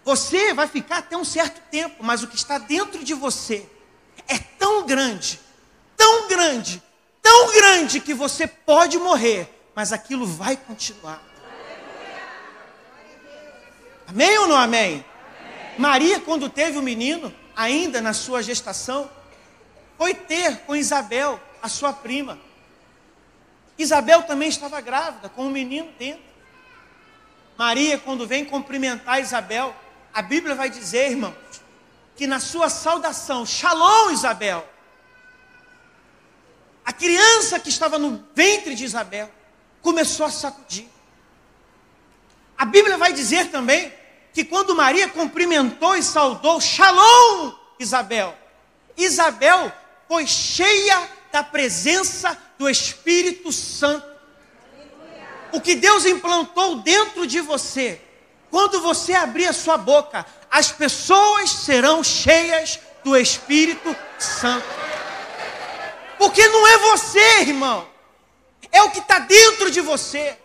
Você 0.03 0.53
vai 0.53 0.67
ficar 0.67 0.99
até 0.99 1.17
um 1.17 1.25
certo 1.25 1.61
tempo, 1.71 2.03
mas 2.03 2.23
o 2.23 2.27
que 2.27 2.37
está 2.37 2.59
dentro 2.59 3.05
de 3.05 3.15
você 3.15 3.69
é 4.27 4.37
tão 4.37 4.85
grande, 4.85 5.39
tão 5.97 6.27
grande, 6.29 6.83
tão 7.25 7.53
grande 7.55 8.01
que 8.01 8.13
você 8.13 8.47
pode 8.47 8.99
morrer, 8.99 9.49
mas 9.75 9.95
aquilo 9.95 10.27
vai 10.27 10.57
continuar. 10.59 11.23
Amém 14.07 14.39
ou 14.39 14.47
não 14.47 14.57
amém? 14.57 14.93
amém? 14.93 15.05
Maria, 15.79 16.21
quando 16.21 16.51
teve 16.51 16.77
o 16.77 16.83
menino, 16.83 17.35
ainda 17.57 18.03
na 18.03 18.13
sua 18.13 18.43
gestação, 18.43 19.11
foi 19.97 20.13
ter 20.13 20.59
com 20.59 20.77
Isabel, 20.77 21.41
a 21.63 21.69
sua 21.69 21.95
prima. 21.95 22.39
Isabel 23.79 24.23
também 24.25 24.51
estava 24.51 24.81
grávida, 24.83 25.31
com 25.31 25.47
o 25.47 25.51
menino 25.51 25.91
dentro. 25.99 26.23
Maria, 27.57 27.97
quando 27.99 28.27
vem 28.27 28.45
cumprimentar 28.45 29.21
Isabel, 29.21 29.75
a 30.13 30.21
Bíblia 30.21 30.55
vai 30.55 30.69
dizer, 30.69 31.11
irmãos, 31.11 31.35
que 32.15 32.27
na 32.27 32.39
sua 32.39 32.69
saudação, 32.69 33.47
Shalom 33.47 34.11
Isabel, 34.11 34.69
a 36.85 36.93
criança 36.93 37.59
que 37.59 37.69
estava 37.69 37.99
no 37.99 38.23
ventre 38.35 38.75
de 38.75 38.85
Isabel 38.85 39.31
começou 39.81 40.27
a 40.27 40.31
sacudir. 40.31 40.87
A 42.57 42.65
Bíblia 42.65 42.99
vai 42.99 43.13
dizer 43.13 43.51
também 43.51 43.93
que 44.33 44.45
quando 44.45 44.75
Maria 44.75 45.09
cumprimentou 45.09 45.97
e 45.97 46.03
saudou 46.03 46.61
Shalom 46.61 47.53
Isabel, 47.79 48.37
Isabel 48.97 49.73
foi 50.09 50.27
cheia 50.27 51.09
da 51.33 51.43
presença 51.43 52.37
do 52.59 52.69
Espírito 52.69 53.51
Santo. 53.53 54.15
O 55.53 55.61
que 55.61 55.75
Deus 55.75 56.05
implantou 56.05 56.77
dentro 56.77 57.27
de 57.27 57.41
você 57.41 58.01
quando 58.51 58.81
você 58.81 59.15
abrir 59.15 59.47
a 59.49 59.53
sua 59.53 59.77
boca, 59.77 60.25
as 60.49 60.71
pessoas 60.71 61.51
serão 61.51 62.05
cheias 62.05 62.79
do 63.03 63.17
Espírito 63.17 63.97
Santo. 64.17 64.65
Porque 66.19 66.47
não 66.49 66.67
é 66.67 66.79
você, 66.79 67.41
irmão. 67.41 67.89
É 68.71 68.83
o 68.83 68.91
que 68.91 68.99
está 68.99 69.19
dentro 69.19 69.71
de 69.71 69.81
você. 69.81 70.39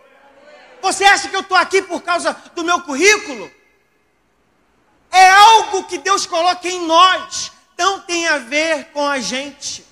Você 0.81 1.03
acha 1.03 1.27
que 1.29 1.35
eu 1.35 1.41
estou 1.41 1.57
aqui 1.57 1.81
por 1.81 2.01
causa 2.01 2.33
do 2.55 2.63
meu 2.63 2.81
currículo? 2.81 3.51
É 5.11 5.29
algo 5.29 5.83
que 5.85 5.97
Deus 5.97 6.25
coloca 6.25 6.67
em 6.67 6.85
nós. 6.85 7.51
Não 7.77 8.01
tem 8.01 8.27
a 8.27 8.37
ver 8.37 8.85
com 8.91 9.07
a 9.07 9.19
gente. 9.19 9.85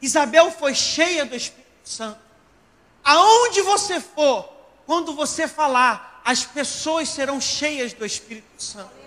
Isabel 0.00 0.50
foi 0.50 0.74
cheia 0.74 1.24
do 1.24 1.34
Espírito 1.34 1.66
Santo. 1.84 2.20
Aonde 3.04 3.62
você 3.62 4.00
for, 4.00 4.48
quando 4.86 5.14
você 5.14 5.48
falar, 5.48 6.20
as 6.24 6.44
pessoas 6.44 7.08
serão 7.08 7.40
cheias 7.40 7.92
do 7.92 8.04
Espírito 8.04 8.62
Santo. 8.62 8.99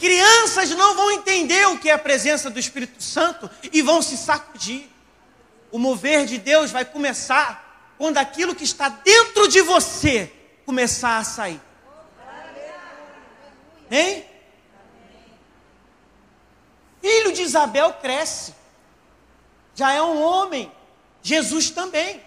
Crianças 0.00 0.70
não 0.70 0.96
vão 0.96 1.12
entender 1.12 1.68
o 1.68 1.78
que 1.78 1.90
é 1.90 1.92
a 1.92 1.98
presença 1.98 2.48
do 2.48 2.58
Espírito 2.58 3.02
Santo 3.02 3.50
e 3.70 3.82
vão 3.82 4.00
se 4.00 4.16
sacudir. 4.16 4.88
O 5.70 5.78
mover 5.78 6.24
de 6.24 6.38
Deus 6.38 6.70
vai 6.70 6.86
começar 6.86 7.94
quando 7.98 8.16
aquilo 8.16 8.54
que 8.54 8.64
está 8.64 8.88
dentro 8.88 9.46
de 9.46 9.60
você 9.60 10.32
começar 10.64 11.18
a 11.18 11.24
sair. 11.24 11.60
Hein? 13.90 14.24
Filho 17.02 17.32
de 17.32 17.42
Isabel 17.42 17.92
cresce. 17.92 18.54
Já 19.74 19.92
é 19.92 20.00
um 20.00 20.22
homem. 20.22 20.72
Jesus 21.22 21.68
também. 21.68 22.22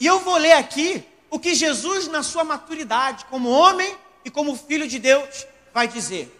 E 0.00 0.06
eu 0.06 0.20
vou 0.20 0.38
ler 0.38 0.52
aqui 0.52 1.06
o 1.28 1.38
que 1.38 1.54
Jesus, 1.54 2.08
na 2.08 2.22
sua 2.22 2.42
maturidade, 2.42 3.26
como 3.26 3.50
homem 3.50 3.94
e 4.24 4.30
como 4.30 4.56
filho 4.56 4.88
de 4.88 4.98
Deus, 4.98 5.46
vai 5.74 5.86
dizer. 5.86 6.32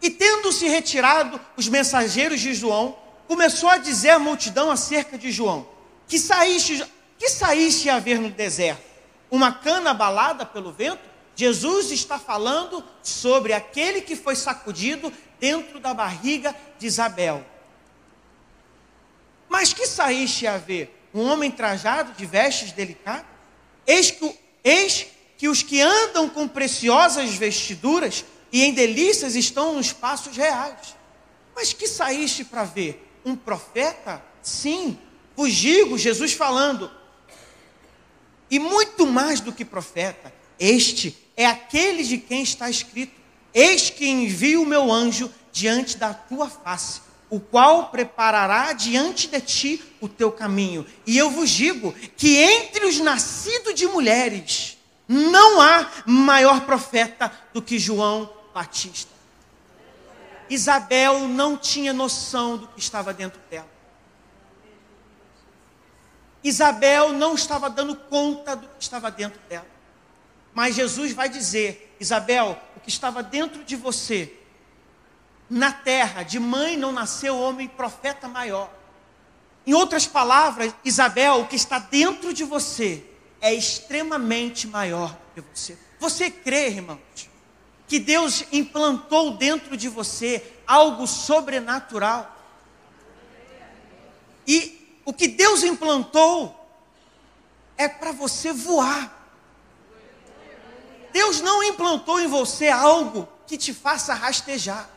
E 0.00 0.10
tendo-se 0.10 0.66
retirado 0.68 1.40
os 1.56 1.68
mensageiros 1.68 2.40
de 2.40 2.54
João, 2.54 2.96
começou 3.26 3.68
a 3.68 3.78
dizer 3.78 4.10
à 4.10 4.18
multidão 4.18 4.70
acerca 4.70 5.18
de 5.18 5.30
João: 5.30 5.66
Que 6.06 6.18
saíste, 6.18 6.84
que 7.18 7.28
saíste 7.28 7.90
a 7.90 7.98
ver 7.98 8.20
no 8.20 8.30
deserto? 8.30 8.82
Uma 9.30 9.52
cana 9.52 9.90
abalada 9.90 10.46
pelo 10.46 10.72
vento? 10.72 11.08
Jesus 11.34 11.90
está 11.92 12.18
falando 12.18 12.82
sobre 13.02 13.52
aquele 13.52 14.00
que 14.00 14.16
foi 14.16 14.34
sacudido 14.34 15.12
dentro 15.38 15.78
da 15.78 15.94
barriga 15.94 16.54
de 16.78 16.86
Isabel. 16.86 17.44
Mas 19.48 19.72
que 19.72 19.86
saíste 19.86 20.46
a 20.46 20.58
ver? 20.58 20.94
Um 21.14 21.22
homem 21.22 21.50
trajado 21.50 22.12
de 22.12 22.26
vestes 22.26 22.72
delicadas? 22.72 23.24
Eis 23.86 24.10
que, 24.10 24.38
eis 24.64 25.06
que 25.36 25.48
os 25.48 25.62
que 25.62 25.80
andam 25.80 26.28
com 26.28 26.46
preciosas 26.46 27.34
vestiduras 27.34 28.24
e 28.52 28.64
em 28.64 28.72
delícias 28.72 29.34
estão 29.34 29.74
nos 29.74 29.92
passos 29.92 30.36
reais. 30.36 30.96
Mas 31.54 31.72
que 31.72 31.86
saíste 31.86 32.44
para 32.44 32.64
ver? 32.64 33.06
Um 33.24 33.34
profeta? 33.36 34.22
Sim, 34.42 34.98
vos 35.36 35.52
digo, 35.52 35.98
Jesus 35.98 36.32
falando. 36.32 36.90
E 38.50 38.58
muito 38.58 39.06
mais 39.06 39.40
do 39.40 39.52
que 39.52 39.64
profeta, 39.64 40.32
este 40.58 41.16
é 41.36 41.46
aquele 41.46 42.02
de 42.02 42.18
quem 42.18 42.42
está 42.42 42.70
escrito: 42.70 43.12
Eis 43.52 43.90
que 43.90 44.08
envio 44.08 44.62
o 44.62 44.66
meu 44.66 44.90
anjo 44.90 45.32
diante 45.52 45.96
da 45.96 46.14
tua 46.14 46.48
face 46.48 47.08
o 47.30 47.38
qual 47.38 47.90
preparará 47.90 48.72
diante 48.72 49.28
de 49.28 49.40
ti 49.40 49.82
o 50.00 50.08
teu 50.08 50.32
caminho. 50.32 50.86
E 51.06 51.16
eu 51.18 51.30
vos 51.30 51.50
digo 51.50 51.94
que 52.16 52.36
entre 52.36 52.86
os 52.86 52.98
nascidos 52.98 53.74
de 53.74 53.86
mulheres 53.86 54.78
não 55.06 55.60
há 55.60 55.90
maior 56.06 56.62
profeta 56.62 57.30
do 57.52 57.62
que 57.62 57.78
João 57.78 58.30
Batista. 58.58 59.12
Isabel 60.50 61.28
não 61.28 61.56
tinha 61.56 61.92
noção 61.92 62.56
do 62.56 62.66
que 62.66 62.80
estava 62.80 63.14
dentro 63.14 63.40
dela. 63.48 63.68
Isabel 66.42 67.12
não 67.12 67.36
estava 67.36 67.70
dando 67.70 67.94
conta 67.94 68.56
do 68.56 68.66
que 68.66 68.82
estava 68.82 69.12
dentro 69.12 69.40
dela. 69.48 69.66
Mas 70.52 70.74
Jesus 70.74 71.12
vai 71.12 71.28
dizer: 71.28 71.94
Isabel, 72.00 72.60
o 72.76 72.80
que 72.80 72.88
estava 72.88 73.22
dentro 73.22 73.62
de 73.62 73.76
você 73.76 74.36
na 75.48 75.70
terra, 75.70 76.24
de 76.24 76.40
mãe 76.40 76.76
não 76.76 76.90
nasceu 76.90 77.38
homem 77.38 77.68
profeta 77.68 78.26
maior. 78.26 78.74
Em 79.64 79.72
outras 79.72 80.04
palavras, 80.04 80.74
Isabel, 80.84 81.42
o 81.42 81.46
que 81.46 81.54
está 81.54 81.78
dentro 81.78 82.34
de 82.34 82.42
você 82.42 83.04
é 83.40 83.54
extremamente 83.54 84.66
maior 84.66 85.16
do 85.36 85.44
que 85.44 85.48
você. 85.54 85.78
Você 86.00 86.28
crê, 86.28 86.70
irmãos, 86.70 87.28
que 87.88 87.98
Deus 87.98 88.44
implantou 88.52 89.32
dentro 89.32 89.76
de 89.76 89.88
você 89.88 90.44
algo 90.66 91.06
sobrenatural? 91.06 92.36
E 94.46 95.00
o 95.04 95.12
que 95.12 95.26
Deus 95.26 95.62
implantou 95.62 96.54
é 97.76 97.88
para 97.88 98.12
você 98.12 98.52
voar. 98.52 99.16
Deus 101.12 101.40
não 101.40 101.64
implantou 101.64 102.20
em 102.20 102.26
você 102.26 102.68
algo 102.68 103.26
que 103.46 103.56
te 103.56 103.72
faça 103.72 104.12
rastejar. 104.12 104.88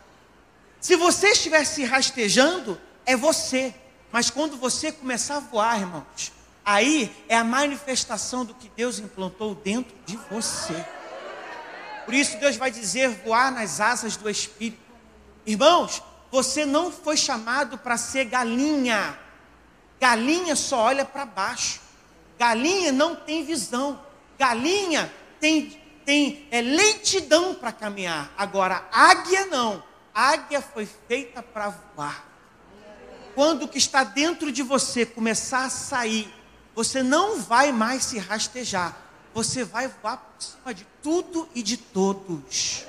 Se 0.81 0.95
você 0.95 1.29
estiver 1.29 1.63
se 1.63 1.85
rastejando, 1.85 2.79
é 3.05 3.15
você. 3.15 3.73
Mas 4.11 4.29
quando 4.29 4.57
você 4.57 4.91
começar 4.91 5.37
a 5.37 5.39
voar, 5.39 5.79
irmãos, 5.79 6.33
aí 6.65 7.15
é 7.29 7.37
a 7.37 7.43
manifestação 7.43 8.43
do 8.43 8.53
que 8.53 8.69
Deus 8.75 8.99
implantou 8.99 9.55
dentro 9.55 9.95
de 10.05 10.17
você. 10.29 10.85
Por 12.11 12.17
isso 12.17 12.37
Deus 12.39 12.57
vai 12.57 12.69
dizer 12.69 13.07
voar 13.23 13.53
nas 13.53 13.79
asas 13.79 14.17
do 14.17 14.29
Espírito. 14.29 14.81
Irmãos, 15.45 16.03
você 16.29 16.65
não 16.65 16.91
foi 16.91 17.15
chamado 17.15 17.77
para 17.77 17.95
ser 17.95 18.25
galinha. 18.25 19.17
Galinha 19.97 20.53
só 20.57 20.79
olha 20.79 21.05
para 21.05 21.25
baixo. 21.25 21.79
Galinha 22.37 22.91
não 22.91 23.15
tem 23.15 23.45
visão. 23.45 23.97
Galinha 24.37 25.09
tem, 25.39 25.81
tem 26.03 26.45
é, 26.51 26.59
lentidão 26.59 27.55
para 27.55 27.71
caminhar. 27.71 28.29
Agora, 28.37 28.85
águia 28.91 29.45
não. 29.45 29.81
Águia 30.13 30.59
foi 30.59 30.85
feita 31.07 31.41
para 31.41 31.69
voar. 31.69 32.25
Quando 33.33 33.63
o 33.63 33.67
que 33.69 33.77
está 33.77 34.03
dentro 34.03 34.51
de 34.51 34.61
você 34.61 35.05
começar 35.05 35.63
a 35.63 35.69
sair, 35.69 36.29
você 36.75 37.01
não 37.01 37.39
vai 37.39 37.71
mais 37.71 38.03
se 38.03 38.19
rastejar. 38.19 38.97
Você 39.33 39.63
vai 39.63 39.87
voar 39.87 40.17
por 40.17 40.43
cima 40.43 40.73
de 40.73 40.85
tudo 41.01 41.47
e 41.55 41.63
de 41.63 41.77
todos. 41.77 42.85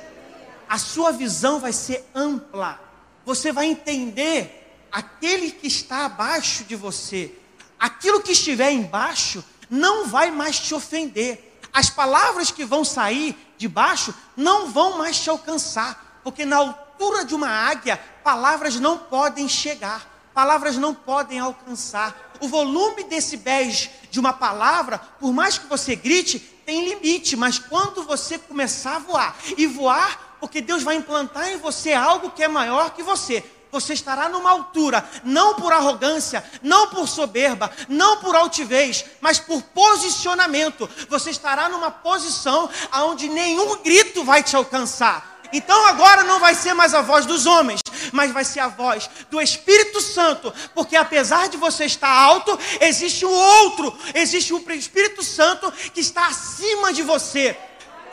A 0.69 0.79
sua 0.79 1.13
visão 1.13 1.61
vai 1.61 1.73
ser 1.73 2.09
ampla. 2.15 2.81
Você 3.25 3.53
vai 3.53 3.67
entender 3.67 4.87
aquele 4.91 5.51
que 5.51 5.67
está 5.67 6.05
abaixo 6.05 6.65
de 6.65 6.75
você. 6.75 7.35
Aquilo 7.79 8.23
que 8.23 8.33
estiver 8.33 8.73
embaixo 8.73 9.45
não 9.71 10.07
vai 10.07 10.31
mais 10.31 10.59
te 10.59 10.75
ofender. 10.75 11.59
As 11.73 11.89
palavras 11.89 12.51
que 12.51 12.65
vão 12.65 12.85
sair 12.85 13.37
de 13.57 13.67
baixo 13.67 14.15
não 14.37 14.71
vão 14.71 14.99
mais 14.99 15.19
te 15.19 15.31
alcançar, 15.31 16.21
porque 16.23 16.45
na 16.45 16.57
altura 16.57 17.25
de 17.25 17.35
uma 17.35 17.49
águia, 17.49 17.97
palavras 18.23 18.79
não 18.79 18.99
podem 18.99 19.49
chegar, 19.49 20.07
palavras 20.35 20.77
não 20.77 20.95
podem 20.95 21.39
alcançar. 21.39 22.32
O 22.43 22.49
volume 22.49 23.05
decibéis 23.05 23.89
de 24.11 24.19
uma 24.19 24.33
palavra, 24.33 24.99
por 24.99 25.33
mais 25.33 25.59
que 25.59 25.69
você 25.69 25.95
grite, 25.95 26.41
tem 26.67 26.89
limite, 26.89 27.37
mas 27.37 27.57
quando 27.57 28.03
você 28.03 28.37
começar 28.37 28.97
a 28.97 28.99
voar 28.99 29.37
e 29.57 29.65
voar, 29.65 30.39
porque 30.41 30.61
Deus 30.61 30.83
vai 30.83 30.97
implantar 30.97 31.49
em 31.51 31.57
você 31.59 31.93
algo 31.93 32.33
que 32.33 32.43
é 32.43 32.49
maior 32.49 32.91
que 32.91 33.03
você. 33.05 33.45
Você 33.71 33.93
estará 33.93 34.29
numa 34.29 34.51
altura, 34.51 35.09
não 35.23 35.55
por 35.55 35.73
arrogância, 35.73 36.45
não 36.61 36.89
por 36.89 37.07
soberba, 37.07 37.71
não 37.89 38.17
por 38.17 38.35
altivez, 38.35 39.05
mas 39.21 39.39
por 39.39 39.63
posicionamento. 39.63 40.91
Você 41.09 41.31
estará 41.31 41.69
numa 41.69 41.93
posição 41.93 42.69
aonde 42.91 43.29
nenhum 43.29 43.81
grito 43.85 44.25
vai 44.25 44.43
te 44.43 44.57
alcançar 44.57 45.32
então 45.53 45.87
agora 45.87 46.25
não 46.25 46.41
vai 46.41 46.55
ser 46.55 46.75
mais 46.75 46.95
a 46.95 47.03
voz 47.03 47.27
dos 47.27 47.47
homens, 47.47 47.81
mas 48.13 48.33
vai 48.33 48.45
ser 48.45 48.61
a 48.61 48.69
voz 48.69 49.09
do 49.31 49.41
Espírito 49.41 50.01
Santo, 50.01 50.53
porque 50.75 50.97
apesar 50.97 51.49
de 51.49 51.57
você 51.57 51.85
estar 51.85 52.09
alto, 52.09 52.59
existe 52.81 53.27
um 53.27 53.33
outro, 53.33 53.97
existe 54.15 54.55
um 54.55 54.65
Espírito 54.71 55.23
Santo 55.23 55.71
que 55.93 56.01
está 56.01 56.27
acima 56.27 56.93
de 56.93 57.03
você. 57.03 57.57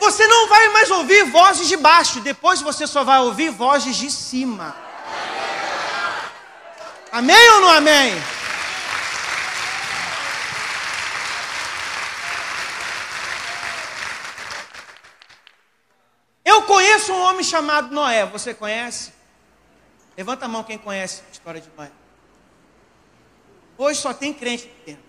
Você 0.00 0.26
não 0.26 0.48
vai 0.48 0.68
mais 0.68 0.90
ouvir 0.90 1.24
vozes 1.24 1.68
de 1.68 1.76
baixo, 1.76 2.20
depois 2.20 2.60
você 2.62 2.86
só 2.86 3.04
vai 3.04 3.20
ouvir 3.20 3.50
vozes 3.50 3.96
de 3.96 4.10
cima. 4.10 4.74
Amém 7.12 7.50
ou 7.50 7.60
não 7.60 7.70
amém? 7.70 8.39
Conheço 16.70 17.12
um 17.12 17.20
homem 17.20 17.42
chamado 17.42 17.92
Noé. 17.92 18.24
Você 18.26 18.54
conhece? 18.54 19.12
Levanta 20.16 20.44
a 20.44 20.48
mão 20.48 20.62
quem 20.62 20.78
conhece 20.78 21.22
a 21.28 21.32
história 21.32 21.60
de 21.60 21.68
Noé. 21.76 21.90
Hoje 23.76 24.00
só 24.00 24.14
tem 24.14 24.32
crente 24.32 24.70
dentro. 24.86 25.02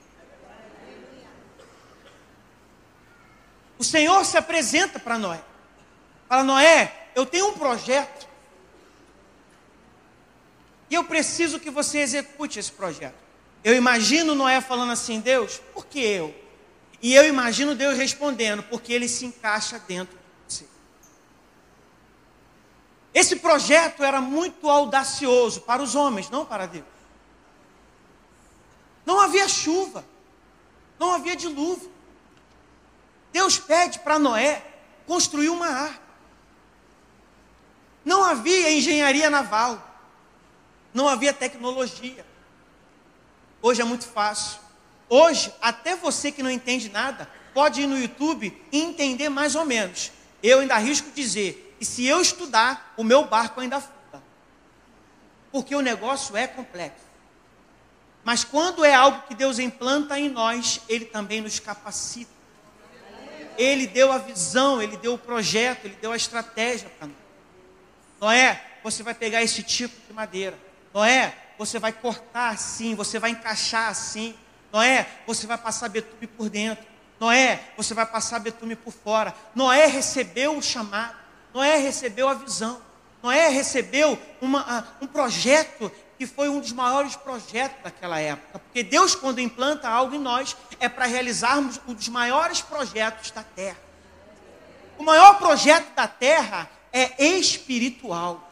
O 3.78 3.84
Senhor 3.84 4.26
se 4.26 4.38
apresenta 4.38 5.00
para 5.00 5.19
Noé. 5.19 5.39
Fala, 6.28 6.43
Noé, 6.43 7.10
eu 7.13 7.28
tenho 7.28 7.50
um 7.50 7.54
projeto. 7.54 8.28
E 10.89 10.95
eu 10.95 11.04
preciso 11.04 11.60
que 11.60 11.69
você 11.69 12.00
execute 12.00 12.58
esse 12.58 12.71
projeto. 12.71 13.15
Eu 13.63 13.76
imagino 13.76 14.34
Noé 14.34 14.62
falando 14.62 14.93
assim, 14.93 15.19
Deus, 15.19 15.62
por 15.76 15.86
que 15.86 16.00
eu? 16.00 16.34
E 17.04 17.13
eu 17.13 17.28
imagino 17.28 17.76
Deus 17.76 17.97
respondendo, 17.97 18.63
porque 18.63 18.91
ele 18.91 19.08
se 19.08 19.26
encaixa 19.26 19.78
dentro 19.78 20.21
esse 23.13 23.36
projeto 23.38 24.04
era 24.04 24.21
muito 24.21 24.69
audacioso 24.69 25.62
para 25.62 25.82
os 25.82 25.95
homens, 25.95 26.30
não 26.30 26.45
para 26.45 26.65
Deus. 26.65 26.86
Não 29.06 29.19
havia 29.19 29.47
chuva, 29.47 30.06
não 30.97 31.12
havia 31.13 31.36
dilúvio. 31.36 31.91
Deus 33.34 33.58
pede 33.58 34.00
para 34.00 34.19
Noé 34.19 34.63
construir 35.06 35.50
uma 35.50 35.67
arca. 35.67 36.02
Não 38.04 38.24
havia 38.24 38.71
engenharia 38.71 39.30
naval, 39.30 39.86
não 40.93 41.08
havia 41.08 41.34
tecnologia. 41.34 42.26
Hoje 43.62 43.82
é 43.82 43.86
muito 43.86 44.08
fácil. 44.08 44.60
Hoje, 45.08 45.54
até 45.62 45.95
você 45.95 46.32
que 46.32 46.41
não 46.41 46.50
entende 46.50 46.89
nada, 46.89 47.30
pode 47.54 47.82
ir 47.82 47.88
no 47.88 48.00
YouTube 48.00 48.58
e 48.71 48.82
entender 48.82 49.30
mais 49.30 49.56
ou 49.56 49.65
menos. 49.65 50.12
Eu 50.41 50.60
ainda 50.60 50.76
arrisco 50.76 51.12
dizer, 51.12 51.71
e 51.82 51.86
se 51.86 52.06
eu 52.06 52.22
estudar, 52.22 52.94
o 52.96 53.04
meu 53.04 53.26
barco 53.26 53.60
ainda 53.60 53.78
afunda. 53.78 54.22
Porque 55.52 55.76
o 55.76 55.82
negócio 55.82 56.38
é 56.38 56.46
complexo. 56.46 57.04
Mas 58.24 58.44
quando 58.44 58.86
é 58.86 58.94
algo 58.94 59.24
que 59.28 59.34
Deus 59.34 59.58
implanta 59.58 60.20
em 60.20 60.30
nós, 60.30 60.80
Ele 60.88 61.06
também 61.06 61.41
nos 61.41 61.60
capacita. 61.60 62.30
Ele 63.58 63.88
deu 63.88 64.12
a 64.12 64.20
visão, 64.20 64.80
Ele 64.80 64.96
deu 64.96 65.15
o 65.15 65.17
projeto, 65.17 65.86
Ele 65.86 65.98
deu 66.00 66.12
a 66.12 66.15
estratégia 66.15 66.88
para 67.00 67.08
nós. 67.08 67.17
Noé, 68.22 68.63
você 68.84 69.02
vai 69.02 69.15
pegar 69.15 69.41
esse 69.41 69.63
tipo 69.63 69.96
de 70.08 70.13
madeira. 70.13 70.58
Noé, 70.94 71.36
você 71.58 71.80
vai 71.80 71.91
cortar 71.91 72.50
assim, 72.50 72.94
você 72.94 73.17
vai 73.17 73.32
encaixar 73.32 73.89
assim. 73.89 74.36
Noé, 74.72 75.08
você 75.26 75.48
vai 75.48 75.58
passar 75.58 75.89
betume 75.89 76.28
por 76.28 76.48
dentro. 76.48 76.86
Noé, 77.20 77.60
você 77.76 77.96
vai 77.96 78.06
passar 78.06 78.38
betume 78.38 78.76
por 78.76 78.94
fora. 78.94 79.34
Noé 79.56 79.88
recebeu 79.88 80.56
o 80.56 80.62
chamado. 80.62 81.21
Noé 81.54 81.78
recebeu 81.78 82.28
a 82.28 82.34
visão. 82.34 82.82
Noé 83.22 83.50
recebeu 83.50 84.18
uma, 84.42 84.88
um 85.02 85.08
projeto 85.08 85.92
que 86.18 86.26
foi 86.26 86.50
um 86.50 86.60
dos 86.60 86.72
maiores 86.72 87.16
projetos 87.16 87.84
daquela 87.84 88.20
época. 88.20 88.60
Porque 88.60 88.84
Deus, 88.84 89.16
quando 89.16 89.40
implanta 89.40 89.90
algo 89.90 90.16
em 90.16 90.20
nós, 90.20 90.56
é 90.80 90.88
para 90.88 91.06
realizarmos 91.06 91.80
um 91.88 91.94
dos 91.94 92.08
maiores 92.10 92.62
projetos 92.62 93.32
da 93.32 93.44
terra. 93.44 93.80
O 94.98 95.04
maior 95.04 95.38
projeto 95.40 95.94
da 95.96 96.08
terra 96.08 96.70
é 96.94 97.24
espiritual. 97.26 98.50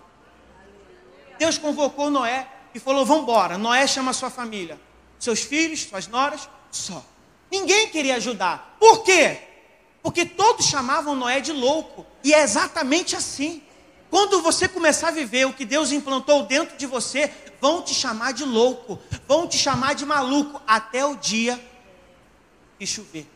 Deus 1.37 1.57
convocou 1.57 2.09
Noé 2.09 2.47
e 2.73 2.79
falou: 2.79 3.05
Vamos 3.05 3.23
embora. 3.23 3.57
Noé 3.57 3.85
chama 3.87 4.13
sua 4.13 4.29
família, 4.29 4.79
seus 5.19 5.41
filhos, 5.41 5.83
suas 5.83 6.07
noras, 6.07 6.49
só. 6.71 7.03
Ninguém 7.51 7.89
queria 7.89 8.15
ajudar. 8.15 8.75
Por 8.79 9.03
quê? 9.03 9.48
Porque 10.01 10.25
todos 10.25 10.65
chamavam 10.65 11.15
Noé 11.15 11.39
de 11.39 11.51
louco. 11.51 12.05
E 12.23 12.33
é 12.33 12.41
exatamente 12.41 13.15
assim. 13.15 13.61
Quando 14.09 14.41
você 14.41 14.67
começar 14.67 15.09
a 15.09 15.11
viver 15.11 15.45
o 15.45 15.53
que 15.53 15.65
Deus 15.65 15.91
implantou 15.91 16.43
dentro 16.43 16.77
de 16.77 16.85
você, 16.85 17.31
vão 17.61 17.81
te 17.81 17.93
chamar 17.93 18.33
de 18.33 18.43
louco, 18.43 18.99
vão 19.27 19.47
te 19.47 19.57
chamar 19.57 19.93
de 19.93 20.05
maluco, 20.05 20.59
até 20.65 21.05
o 21.05 21.15
dia 21.15 21.59
que 22.79 22.87
chover. 22.87 23.27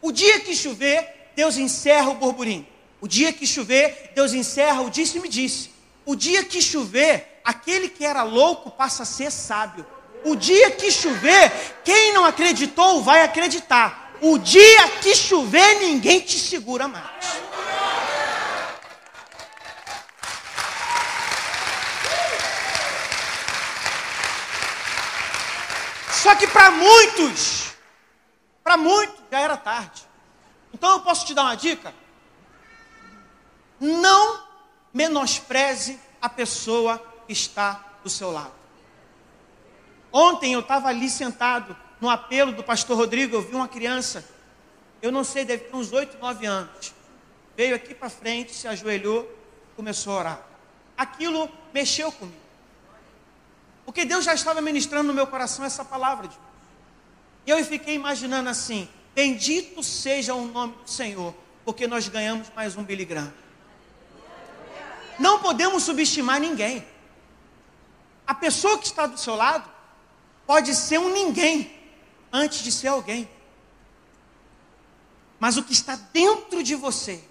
O 0.00 0.10
dia 0.10 0.40
que 0.40 0.54
chover, 0.56 1.30
Deus 1.36 1.56
encerra 1.56 2.10
o 2.10 2.14
burburinho. 2.14 2.66
O 3.00 3.06
dia 3.06 3.32
que 3.32 3.46
chover, 3.46 4.12
Deus 4.14 4.32
encerra 4.32 4.80
o 4.80 4.90
disse-me 4.90 5.28
disse. 5.28 5.70
O 6.04 6.16
dia 6.16 6.44
que 6.44 6.60
chover, 6.60 7.40
aquele 7.44 7.88
que 7.88 8.04
era 8.04 8.22
louco 8.22 8.70
passa 8.70 9.04
a 9.04 9.06
ser 9.06 9.30
sábio. 9.30 9.86
O 10.24 10.34
dia 10.34 10.70
que 10.72 10.90
chover, 10.90 11.52
quem 11.84 12.12
não 12.12 12.24
acreditou 12.24 13.02
vai 13.02 13.22
acreditar. 13.22 14.07
O 14.20 14.38
dia 14.38 14.88
que 15.00 15.14
chover, 15.14 15.80
ninguém 15.80 16.20
te 16.20 16.38
segura 16.38 16.88
mais. 16.88 17.38
Só 26.10 26.34
que 26.34 26.48
para 26.48 26.70
muitos, 26.72 27.72
para 28.62 28.76
muitos, 28.76 29.18
já 29.30 29.40
era 29.40 29.56
tarde. 29.56 30.02
Então 30.74 30.90
eu 30.92 31.00
posso 31.00 31.24
te 31.24 31.32
dar 31.32 31.44
uma 31.44 31.54
dica? 31.56 31.94
Não 33.80 34.42
menospreze 34.92 35.98
a 36.20 36.28
pessoa 36.28 36.98
que 37.26 37.32
está 37.32 37.84
do 38.02 38.10
seu 38.10 38.32
lado. 38.32 38.52
Ontem 40.12 40.52
eu 40.52 40.60
estava 40.60 40.88
ali 40.88 41.08
sentado 41.08 41.76
no 42.00 42.08
apelo 42.08 42.52
do 42.52 42.62
pastor 42.62 42.96
Rodrigo, 42.96 43.36
eu 43.36 43.42
vi 43.42 43.54
uma 43.54 43.68
criança, 43.68 44.24
eu 45.02 45.10
não 45.10 45.24
sei, 45.24 45.44
deve 45.44 45.64
ter 45.64 45.76
uns 45.76 45.92
8, 45.92 46.18
9 46.18 46.46
anos. 46.46 46.94
Veio 47.56 47.74
aqui 47.74 47.94
para 47.94 48.08
frente, 48.08 48.54
se 48.54 48.68
ajoelhou, 48.68 49.28
começou 49.74 50.14
a 50.14 50.18
orar. 50.18 50.46
Aquilo 50.96 51.50
mexeu 51.72 52.10
comigo. 52.12 52.38
Porque 53.84 54.04
Deus 54.04 54.24
já 54.24 54.34
estava 54.34 54.60
ministrando 54.60 55.08
no 55.08 55.14
meu 55.14 55.26
coração 55.26 55.64
essa 55.64 55.84
palavra. 55.84 56.28
De... 56.28 56.36
E 57.46 57.50
eu 57.50 57.64
fiquei 57.64 57.94
imaginando 57.94 58.48
assim: 58.48 58.88
Bendito 59.14 59.82
seja 59.82 60.34
o 60.34 60.46
nome 60.46 60.74
do 60.84 60.90
Senhor, 60.90 61.34
porque 61.64 61.86
nós 61.86 62.06
ganhamos 62.08 62.48
mais 62.54 62.76
um 62.76 62.84
Billy. 62.84 63.08
Não 65.18 65.40
podemos 65.40 65.82
subestimar 65.82 66.40
ninguém. 66.40 66.86
A 68.26 68.34
pessoa 68.34 68.78
que 68.78 68.86
está 68.86 69.06
do 69.06 69.18
seu 69.18 69.34
lado 69.34 69.68
pode 70.46 70.74
ser 70.74 70.98
um 70.98 71.12
ninguém 71.12 71.77
antes 72.32 72.58
de 72.60 72.72
ser 72.72 72.88
alguém. 72.88 73.28
Mas 75.38 75.56
o 75.56 75.62
que 75.62 75.72
está 75.72 75.96
dentro 76.12 76.62
de 76.62 76.74
você, 76.74 77.22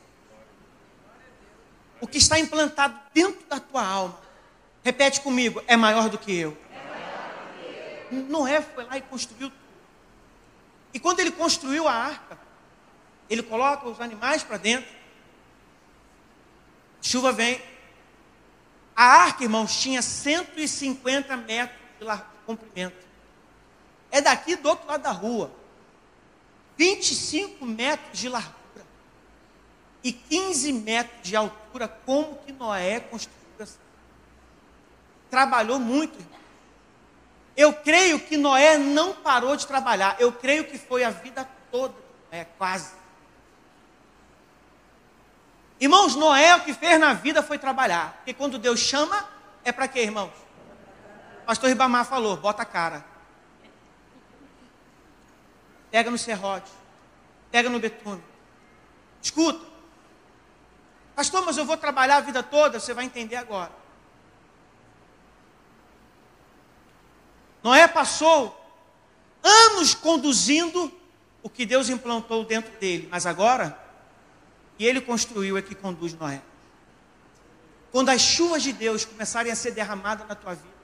o 1.99 2.07
que 2.07 2.17
está 2.17 2.39
implantado 2.39 2.97
dentro 3.13 3.45
da 3.47 3.59
tua 3.59 3.85
alma, 3.85 4.19
repete 4.83 5.21
comigo, 5.21 5.61
é 5.67 5.75
maior 5.75 6.09
do 6.09 6.17
que 6.17 6.33
eu. 6.33 6.57
Noé 8.11 8.61
foi 8.61 8.85
lá 8.85 8.97
e 8.97 9.01
construiu. 9.01 9.51
E 10.93 10.99
quando 10.99 11.19
ele 11.19 11.31
construiu 11.31 11.87
a 11.87 11.93
arca, 11.93 12.37
ele 13.29 13.43
coloca 13.43 13.87
os 13.87 13.99
animais 13.99 14.43
para 14.43 14.57
dentro, 14.57 14.89
chuva 17.01 17.31
vem. 17.31 17.61
A 18.95 19.03
arca, 19.03 19.43
irmãos, 19.43 19.79
tinha 19.79 20.01
150 20.01 21.35
metros 21.37 21.77
de 21.99 22.05
comprimento. 22.45 23.05
É 24.11 24.21
daqui 24.21 24.55
do 24.55 24.69
outro 24.69 24.87
lado 24.87 25.01
da 25.01 25.11
rua. 25.11 25.51
25 26.77 27.65
metros 27.65 28.19
de 28.19 28.29
largura 28.29 28.57
e 30.03 30.13
15 30.13 30.71
metros 30.73 31.21
de 31.23 31.35
altura. 31.35 31.87
Como 32.05 32.37
que 32.45 32.51
Noé 32.51 32.99
construiu 32.99 33.37
essa? 33.59 33.77
Trabalhou 35.29 35.79
muito, 35.79 36.19
irmão. 36.19 36.39
Eu 37.55 37.73
creio 37.73 38.19
que 38.19 38.37
Noé 38.37 38.77
não 38.77 39.13
parou 39.13 39.55
de 39.55 39.65
trabalhar. 39.65 40.15
Eu 40.19 40.31
creio 40.31 40.65
que 40.65 40.77
foi 40.77 41.03
a 41.03 41.09
vida 41.09 41.49
toda, 41.71 41.95
é 42.31 42.45
quase. 42.45 42.93
Irmãos, 45.79 46.15
Noé 46.15 46.55
o 46.55 46.61
que 46.61 46.73
fez 46.73 46.99
na 46.99 47.13
vida 47.13 47.41
foi 47.41 47.57
trabalhar. 47.57 48.13
Porque 48.17 48.33
quando 48.33 48.57
Deus 48.57 48.79
chama, 48.79 49.27
é 49.63 49.71
para 49.71 49.87
quê, 49.87 50.01
irmãos? 50.01 50.31
Pastor 51.45 51.69
Ribamar 51.69 52.05
falou: 52.05 52.37
bota 52.37 52.61
a 52.61 52.65
cara. 52.65 53.03
Pega 55.97 56.11
no 56.11 56.17
serrote. 56.19 56.71
Pega 57.49 57.71
no 57.71 57.79
betume. 57.79 58.21
Escuta. 59.19 59.65
Pastor, 61.15 61.43
mas 61.43 61.57
eu 61.57 61.65
vou 61.65 61.75
trabalhar 61.75 62.17
a 62.17 62.21
vida 62.21 62.43
toda. 62.43 62.79
Você 62.79 62.93
vai 62.93 63.05
entender 63.05 63.35
agora. 63.35 63.71
Noé 67.63 67.87
passou 67.87 68.55
anos 69.41 69.95
conduzindo 69.95 70.93
o 71.41 71.49
que 71.49 71.65
Deus 71.65 71.89
implantou 71.89 72.45
dentro 72.45 72.77
dele, 72.77 73.07
mas 73.09 73.25
agora, 73.25 73.75
e 74.77 74.85
ele 74.85 75.01
construiu 75.01 75.57
é 75.57 75.63
que 75.63 75.73
conduz 75.73 76.13
Noé. 76.13 76.43
Quando 77.91 78.09
as 78.09 78.21
chuvas 78.21 78.61
de 78.61 78.71
Deus 78.71 79.03
começarem 79.03 79.51
a 79.51 79.55
ser 79.55 79.71
derramadas 79.71 80.27
na 80.27 80.35
tua 80.35 80.53
vida, 80.53 80.76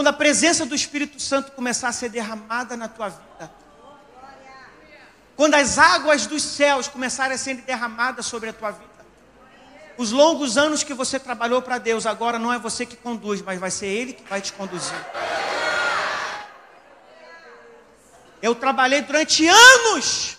quando 0.00 0.08
a 0.08 0.14
presença 0.14 0.64
do 0.64 0.74
Espírito 0.74 1.20
Santo 1.20 1.52
começar 1.52 1.88
a 1.88 1.92
ser 1.92 2.08
derramada 2.08 2.74
na 2.74 2.88
tua 2.88 3.10
vida, 3.10 3.52
quando 5.36 5.52
as 5.56 5.76
águas 5.76 6.24
dos 6.24 6.42
céus 6.42 6.88
começarem 6.88 7.34
a 7.34 7.38
ser 7.38 7.56
derramadas 7.56 8.24
sobre 8.24 8.48
a 8.48 8.52
tua 8.54 8.70
vida, 8.70 8.88
os 9.98 10.10
longos 10.10 10.56
anos 10.56 10.82
que 10.82 10.94
você 10.94 11.18
trabalhou 11.18 11.60
para 11.60 11.76
Deus, 11.76 12.06
agora 12.06 12.38
não 12.38 12.50
é 12.50 12.58
você 12.58 12.86
que 12.86 12.96
conduz, 12.96 13.42
mas 13.42 13.60
vai 13.60 13.70
ser 13.70 13.88
Ele 13.88 14.14
que 14.14 14.22
vai 14.22 14.40
te 14.40 14.54
conduzir. 14.54 14.96
Eu 18.40 18.54
trabalhei 18.54 19.02
durante 19.02 19.46
anos, 19.46 20.38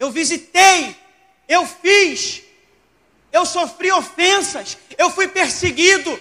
eu 0.00 0.10
visitei, 0.10 0.96
eu 1.46 1.66
fiz, 1.66 2.40
eu 3.30 3.44
sofri 3.44 3.92
ofensas, 3.92 4.78
eu 4.96 5.10
fui 5.10 5.28
perseguido, 5.28 6.18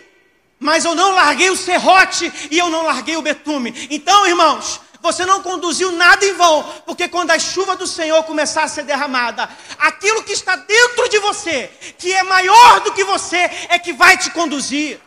mas 0.63 0.85
eu 0.85 0.95
não 0.95 1.11
larguei 1.11 1.49
o 1.49 1.57
serrote 1.57 2.31
e 2.49 2.57
eu 2.57 2.69
não 2.69 2.83
larguei 2.83 3.17
o 3.17 3.21
betume. 3.21 3.87
Então, 3.91 4.25
irmãos, 4.25 4.79
você 5.01 5.25
não 5.25 5.43
conduziu 5.43 5.91
nada 5.91 6.25
em 6.25 6.33
vão, 6.33 6.63
porque 6.85 7.09
quando 7.09 7.31
a 7.31 7.37
chuva 7.37 7.75
do 7.75 7.85
Senhor 7.85 8.23
começar 8.23 8.63
a 8.63 8.67
ser 8.69 8.83
derramada, 8.83 9.49
aquilo 9.77 10.23
que 10.23 10.31
está 10.31 10.55
dentro 10.55 11.09
de 11.09 11.19
você, 11.19 11.69
que 11.97 12.13
é 12.13 12.23
maior 12.23 12.79
do 12.79 12.93
que 12.93 13.03
você, 13.03 13.49
é 13.67 13.77
que 13.77 13.91
vai 13.91 14.17
te 14.17 14.31
conduzir. 14.31 15.01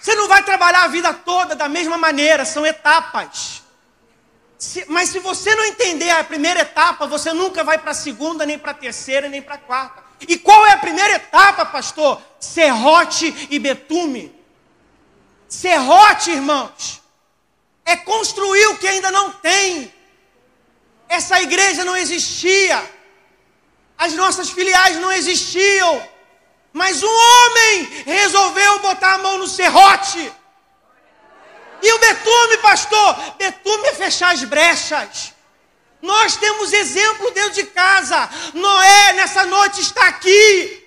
Você 0.00 0.14
não 0.16 0.26
vai 0.26 0.42
trabalhar 0.42 0.82
a 0.82 0.88
vida 0.88 1.14
toda 1.14 1.54
da 1.54 1.68
mesma 1.68 1.96
maneira, 1.96 2.44
são 2.44 2.66
etapas. 2.66 3.55
Se, 4.58 4.84
mas 4.88 5.10
se 5.10 5.18
você 5.18 5.54
não 5.54 5.64
entender 5.66 6.10
a 6.10 6.24
primeira 6.24 6.60
etapa, 6.60 7.06
você 7.06 7.32
nunca 7.32 7.62
vai 7.62 7.78
para 7.78 7.90
a 7.90 7.94
segunda, 7.94 8.46
nem 8.46 8.58
para 8.58 8.70
a 8.70 8.74
terceira, 8.74 9.28
nem 9.28 9.42
para 9.42 9.56
a 9.56 9.58
quarta. 9.58 10.02
E 10.20 10.38
qual 10.38 10.64
é 10.66 10.72
a 10.72 10.78
primeira 10.78 11.14
etapa, 11.14 11.66
pastor? 11.66 12.20
Serrote 12.40 13.48
e 13.50 13.58
betume. 13.58 14.34
Serrote, 15.46 16.30
irmãos, 16.30 17.02
é 17.84 17.96
construir 17.96 18.66
o 18.68 18.78
que 18.78 18.88
ainda 18.88 19.10
não 19.10 19.30
tem. 19.30 19.92
Essa 21.08 21.40
igreja 21.42 21.84
não 21.84 21.96
existia. 21.96 22.82
As 23.98 24.14
nossas 24.14 24.50
filiais 24.50 24.96
não 24.96 25.12
existiam. 25.12 26.02
Mas 26.72 27.02
um 27.02 27.08
homem 27.08 27.84
resolveu 28.06 28.78
botar 28.80 29.14
a 29.14 29.18
mão 29.18 29.38
no 29.38 29.46
serrote 29.46 30.32
e 31.82 31.92
o 31.92 31.98
betume, 31.98 32.56
pastor? 32.58 33.16
Betume 33.38 33.88
é 33.88 33.94
fechar 33.94 34.32
as 34.32 34.42
brechas. 34.44 35.32
Nós 36.00 36.36
temos 36.36 36.72
exemplo 36.72 37.30
dentro 37.32 37.52
de 37.52 37.64
casa. 37.64 38.28
Noé, 38.54 39.12
nessa 39.14 39.44
noite, 39.46 39.80
está 39.80 40.08
aqui. 40.08 40.84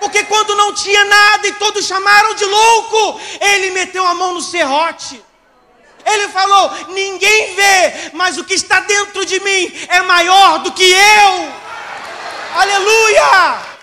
Porque 0.00 0.24
quando 0.24 0.54
não 0.54 0.74
tinha 0.74 1.04
nada 1.04 1.46
e 1.48 1.52
todos 1.54 1.86
chamaram 1.86 2.34
de 2.34 2.44
louco, 2.44 3.20
ele 3.40 3.70
meteu 3.70 4.06
a 4.06 4.14
mão 4.14 4.34
no 4.34 4.42
serrote. 4.42 5.22
Ele 6.04 6.28
falou: 6.28 6.70
Ninguém 6.88 7.54
vê, 7.54 8.10
mas 8.12 8.36
o 8.36 8.44
que 8.44 8.54
está 8.54 8.80
dentro 8.80 9.24
de 9.24 9.40
mim 9.40 9.72
é 9.88 10.02
maior 10.02 10.58
do 10.58 10.72
que 10.72 10.84
eu. 10.84 11.52
Aleluia! 12.54 13.73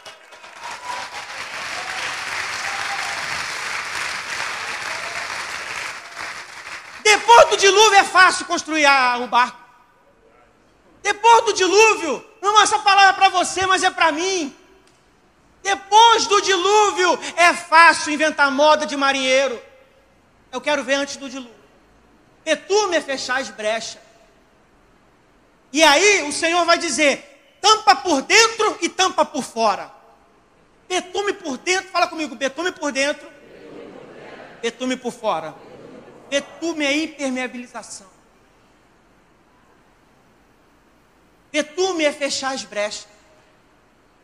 Depois 7.12 7.50
do 7.50 7.58
dilúvio 7.58 8.00
é 8.00 8.06
fácil 8.06 8.46
construir 8.46 8.86
a, 8.86 9.18
o 9.18 9.28
barco. 9.28 9.60
Depois 11.04 11.44
do 11.44 11.54
dilúvio, 11.54 12.26
não 12.42 12.62
essa 12.62 12.80
palavra 12.80 13.10
é 13.10 13.14
para 13.14 13.28
você, 13.28 13.66
mas 13.66 13.84
é 13.84 13.92
para 13.92 14.14
mim. 14.14 14.56
Depois 15.62 16.26
do 16.26 16.42
dilúvio 16.42 17.20
é 17.36 17.54
fácil 17.54 18.14
inventar 18.14 18.50
moda 18.50 18.86
de 18.86 18.96
marinheiro. 18.96 19.62
Eu 20.54 20.62
quero 20.62 20.86
ver 20.86 20.94
antes 20.94 21.18
do 21.18 21.30
dilúvio. 21.30 21.62
Betume 22.46 22.96
é 22.96 23.02
fechar 23.02 23.42
as 23.42 23.50
brechas. 23.50 24.02
E 25.74 25.84
aí 25.84 26.24
o 26.30 26.32
Senhor 26.32 26.64
vai 26.66 26.78
dizer: 26.78 27.58
tampa 27.60 27.94
por 27.94 28.22
dentro 28.22 28.78
e 28.82 28.88
tampa 28.88 29.26
por 29.26 29.44
fora. 29.44 29.92
Betume 30.88 31.34
por 31.34 31.58
dentro, 31.58 31.90
fala 31.92 32.08
comigo, 32.08 32.36
betume 32.36 32.72
por 32.72 32.92
dentro, 32.94 33.30
betume 34.62 34.96
por 34.96 35.12
fora. 35.12 35.54
Betume 36.32 36.86
é 36.86 36.96
impermeabilização. 36.96 38.08
Betume 41.52 42.06
é 42.06 42.14
fechar 42.14 42.54
as 42.54 42.64
brechas. 42.64 43.06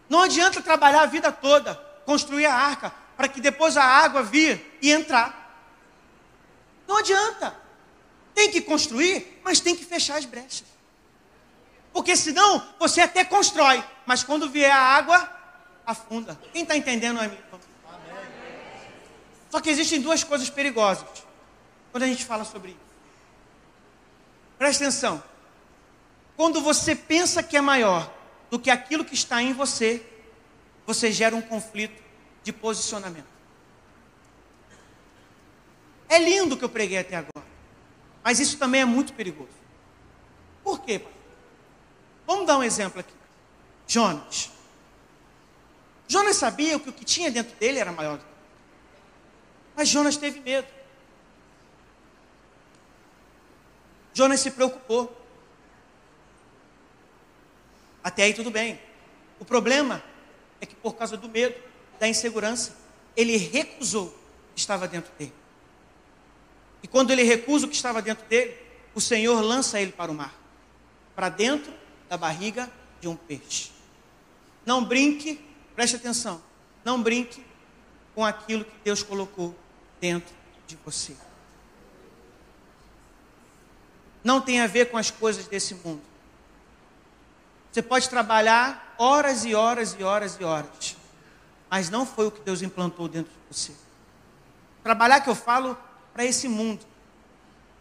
Não 0.08 0.22
adianta 0.22 0.62
trabalhar 0.62 1.02
a 1.02 1.06
vida 1.06 1.34
toda, 1.34 1.76
construir 2.06 2.46
a 2.46 2.54
arca, 2.54 2.94
para 3.18 3.28
que 3.28 3.42
depois 3.42 3.76
a 3.76 3.84
água 3.84 4.24
vir 4.24 4.80
e 4.82 4.90
entrar. 4.90 5.54
Não 6.88 7.00
adianta. 7.00 7.54
Tem 8.34 8.50
que 8.50 8.62
construir, 8.62 9.42
mas 9.44 9.60
tem 9.60 9.76
que 9.76 9.84
fechar 9.84 10.18
as 10.18 10.24
brechas. 10.24 10.64
Porque 11.92 12.16
senão 12.16 12.66
você 12.80 13.02
até 13.02 13.26
constrói, 13.26 13.84
mas 14.06 14.24
quando 14.24 14.50
vier 14.50 14.72
a 14.72 14.80
água, 14.80 15.30
afunda. 15.86 16.40
Quem 16.54 16.62
está 16.62 16.78
entendendo, 16.78 17.20
amigo? 17.20 17.44
Só 19.50 19.60
que 19.60 19.70
existem 19.70 20.00
duas 20.00 20.24
coisas 20.24 20.50
perigosas 20.50 21.27
quando 21.92 22.04
a 22.04 22.08
gente 22.08 22.26
fala 22.26 22.44
sobre 22.44 22.72
isso. 22.72 22.80
Presta 24.58 24.84
atenção. 24.84 25.24
Quando 26.36 26.62
você 26.62 26.96
pensa 26.96 27.42
que 27.42 27.58
é 27.58 27.62
maior 27.62 28.12
do 28.50 28.60
que 28.60 28.70
aquilo 28.70 29.06
que 29.06 29.14
está 29.14 29.42
em 29.42 29.54
você, 29.54 30.06
você 30.86 31.12
gera 31.12 31.36
um 31.36 31.42
conflito 31.42 32.02
de 32.44 32.54
posicionamento. 32.54 33.28
É 36.08 36.18
lindo 36.18 36.56
o 36.56 36.58
que 36.58 36.64
eu 36.64 36.70
preguei 36.70 37.00
até 37.00 37.18
agora, 37.18 37.46
mas 38.24 38.40
isso 38.40 38.58
também 38.58 38.82
é 38.82 38.86
muito 38.86 39.14
perigoso. 39.14 39.50
Por 40.64 40.82
quê? 40.82 41.02
Vamos 42.26 42.48
dar 42.48 42.58
um 42.58 42.64
exemplo 42.64 43.00
aqui. 43.00 43.14
Jonas. 43.86 44.52
Jonas 46.08 46.38
sabia 46.38 46.80
que 46.80 46.90
o 46.90 46.94
que 46.94 47.04
tinha 47.04 47.30
dentro 47.30 47.56
dele 47.58 47.80
era 47.80 47.92
maior 47.92 48.18
do 48.18 48.24
que 48.24 48.32
Mas 49.76 49.90
Jonas 49.90 50.16
teve 50.16 50.40
medo. 50.40 50.68
Jonas 54.18 54.40
se 54.40 54.50
preocupou. 54.50 55.16
Até 58.04 58.24
aí 58.24 58.34
tudo 58.34 58.50
bem. 58.50 58.82
O 59.40 59.46
problema 59.46 60.04
é 60.60 60.66
que 60.66 60.74
por 60.74 60.96
causa 60.96 61.16
do 61.16 61.30
medo, 61.30 61.54
da 62.00 62.08
insegurança, 62.08 62.76
ele 63.16 63.38
recusou 63.38 64.08
o 64.08 64.54
que 64.56 64.60
estava 64.60 64.88
dentro 64.88 65.12
dele. 65.20 65.34
E 66.82 66.88
quando 66.88 67.12
ele 67.12 67.22
recusa 67.22 67.68
o 67.68 67.70
que 67.70 67.76
estava 67.76 68.02
dentro 68.02 68.26
dele, 68.26 68.58
o 68.96 69.00
Senhor 69.00 69.40
lança 69.40 69.80
ele 69.80 69.92
para 69.92 70.12
o 70.12 70.16
mar, 70.16 70.34
para 71.16 71.30
dentro 71.30 71.72
da 72.10 72.18
barriga 72.18 72.72
de 73.00 73.08
um 73.08 73.16
peixe. 73.16 73.70
Não 74.66 74.84
brinque, 74.84 75.40
preste 75.76 75.96
atenção, 75.96 76.42
não 76.84 77.04
brinque 77.04 77.46
com 78.16 78.26
aquilo 78.26 78.66
que 78.66 78.78
Deus 78.84 79.04
colocou 79.04 79.56
dentro 80.02 80.34
de 80.66 80.76
você. 80.84 81.16
Não 84.24 84.42
tem 84.42 84.60
a 84.62 84.68
ver 84.68 84.90
com 84.90 84.98
as 84.98 85.12
coisas 85.12 85.48
desse 85.48 85.76
mundo. 85.76 86.02
Você 87.72 87.82
pode 87.82 88.10
trabalhar 88.10 88.96
horas 88.98 89.46
e 89.46 89.54
horas 89.54 89.96
e 90.00 90.04
horas 90.04 90.38
e 90.40 90.44
horas, 90.44 90.98
mas 91.70 91.90
não 91.90 92.06
foi 92.06 92.28
o 92.28 92.32
que 92.32 92.42
Deus 92.42 92.62
implantou 92.62 93.08
dentro 93.08 93.32
de 93.32 93.56
você. 93.56 93.74
Trabalhar 94.84 95.22
que 95.22 95.30
eu 95.30 95.36
falo 95.36 95.78
para 96.14 96.26
esse 96.26 96.48
mundo. 96.48 96.86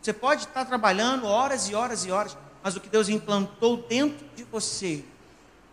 Você 0.02 0.12
pode 0.12 0.44
estar 0.44 0.64
trabalhando 0.64 1.26
horas 1.26 1.68
e 1.68 1.74
horas 1.74 2.04
e 2.04 2.10
horas, 2.10 2.36
mas 2.62 2.76
o 2.76 2.80
que 2.80 2.88
Deus 2.88 3.08
implantou 3.08 3.76
dentro 3.76 4.26
de 4.34 4.44
você 4.44 5.04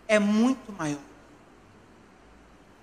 é 0.08 0.20
muito 0.20 0.72
maior. 0.72 1.02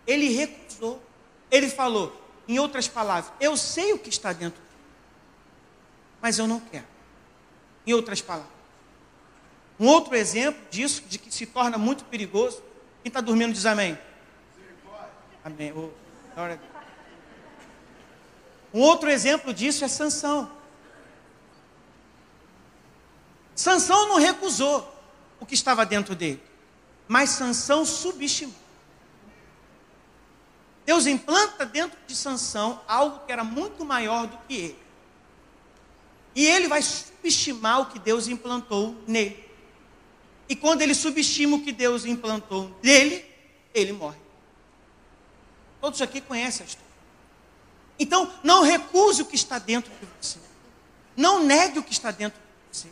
Ele 0.07 0.29
recusou. 0.29 1.03
Ele 1.51 1.69
falou, 1.69 2.21
em 2.47 2.59
outras 2.59 2.87
palavras, 2.87 3.33
eu 3.41 3.57
sei 3.57 3.93
o 3.93 3.99
que 3.99 4.09
está 4.09 4.33
dentro, 4.33 4.61
mas 6.21 6.39
eu 6.39 6.47
não 6.47 6.61
quero. 6.61 6.90
Em 7.87 7.93
outras 7.93 8.21
palavras. 8.21 8.53
Um 9.79 9.87
outro 9.87 10.15
exemplo 10.15 10.61
disso, 10.71 11.03
de 11.09 11.19
que 11.19 11.33
se 11.33 11.47
torna 11.47 11.79
muito 11.79 12.05
perigoso. 12.05 12.63
Quem 13.03 13.09
está 13.09 13.21
dormindo 13.21 13.53
diz 13.53 13.65
amém. 13.65 13.99
Amém. 15.43 15.73
Um 18.73 18.81
outro 18.81 19.11
exemplo 19.11 19.55
disso 19.55 19.85
é 19.85 19.89
Sansão. 19.89 20.51
Sansão 23.55 24.09
não 24.09 24.17
recusou 24.17 24.95
o 25.39 25.47
que 25.47 25.55
estava 25.55 25.85
dentro 25.85 26.15
dele, 26.15 26.43
mas 27.09 27.31
Sansão 27.31 27.85
subestimou. 27.85 28.55
Deus 30.87 31.07
implanta 31.07 31.65
dentro 31.65 31.99
de 32.07 32.17
Sansão 32.17 32.81
algo 32.87 33.25
que 33.27 33.33
era 33.33 33.45
muito 33.45 33.85
maior 33.85 34.27
do 34.27 34.39
que 34.47 34.55
ele. 34.55 34.79
E 36.35 36.47
ele 36.47 36.69
vai 36.69 36.83
subestimar 36.83 37.81
o 37.81 37.87
que 37.87 37.99
Deus 37.99 38.29
implantou 38.29 38.97
nele. 39.07 39.49
E 40.49 40.57
quando 40.57 40.83
ele 40.83 40.95
subestima 40.95 41.57
o 41.57 41.63
que 41.63 41.73
Deus 41.73 42.05
implantou 42.05 42.77
nele, 42.83 43.25
ele 43.73 43.93
morre. 43.93 44.19
Todos 45.81 46.03
aqui 46.03 46.21
conhecem 46.21 46.65
a 46.65 46.69
história. 46.69 46.91
Então, 47.99 48.33
não 48.43 48.63
recuse 48.63 49.23
o 49.23 49.27
que 49.27 49.37
está 49.37 49.59
dentro 49.59 49.93
de 50.01 50.07
você. 50.21 50.39
Não 51.17 51.45
negue 51.45 51.79
o 51.79 51.83
que 51.83 51.93
está 51.93 52.11
dentro 52.11 52.39
de 52.39 52.79
você. 52.79 52.89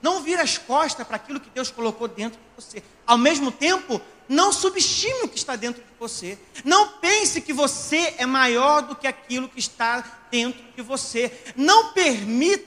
Não 0.00 0.22
vire 0.22 0.40
as 0.40 0.58
costas 0.58 1.06
para 1.06 1.16
aquilo 1.16 1.40
que 1.40 1.50
Deus 1.50 1.70
colocou 1.70 2.06
dentro 2.06 2.38
de 2.38 2.62
você. 2.62 2.82
Ao 3.06 3.18
mesmo 3.18 3.50
tempo, 3.50 4.00
não 4.28 4.52
subestime 4.52 5.24
o 5.24 5.28
que 5.28 5.36
está 5.36 5.56
dentro 5.56 5.82
de 5.82 5.88
você. 5.98 6.38
Não 6.64 6.98
pense 6.98 7.40
que 7.40 7.52
você 7.52 8.14
é 8.16 8.24
maior 8.26 8.82
do 8.82 8.96
que 8.96 9.06
aquilo 9.06 9.48
que 9.48 9.58
está 9.58 10.26
dentro 10.30 10.62
de 10.74 10.82
você. 10.82 11.32
Não 11.56 11.92
permita, 11.92 12.64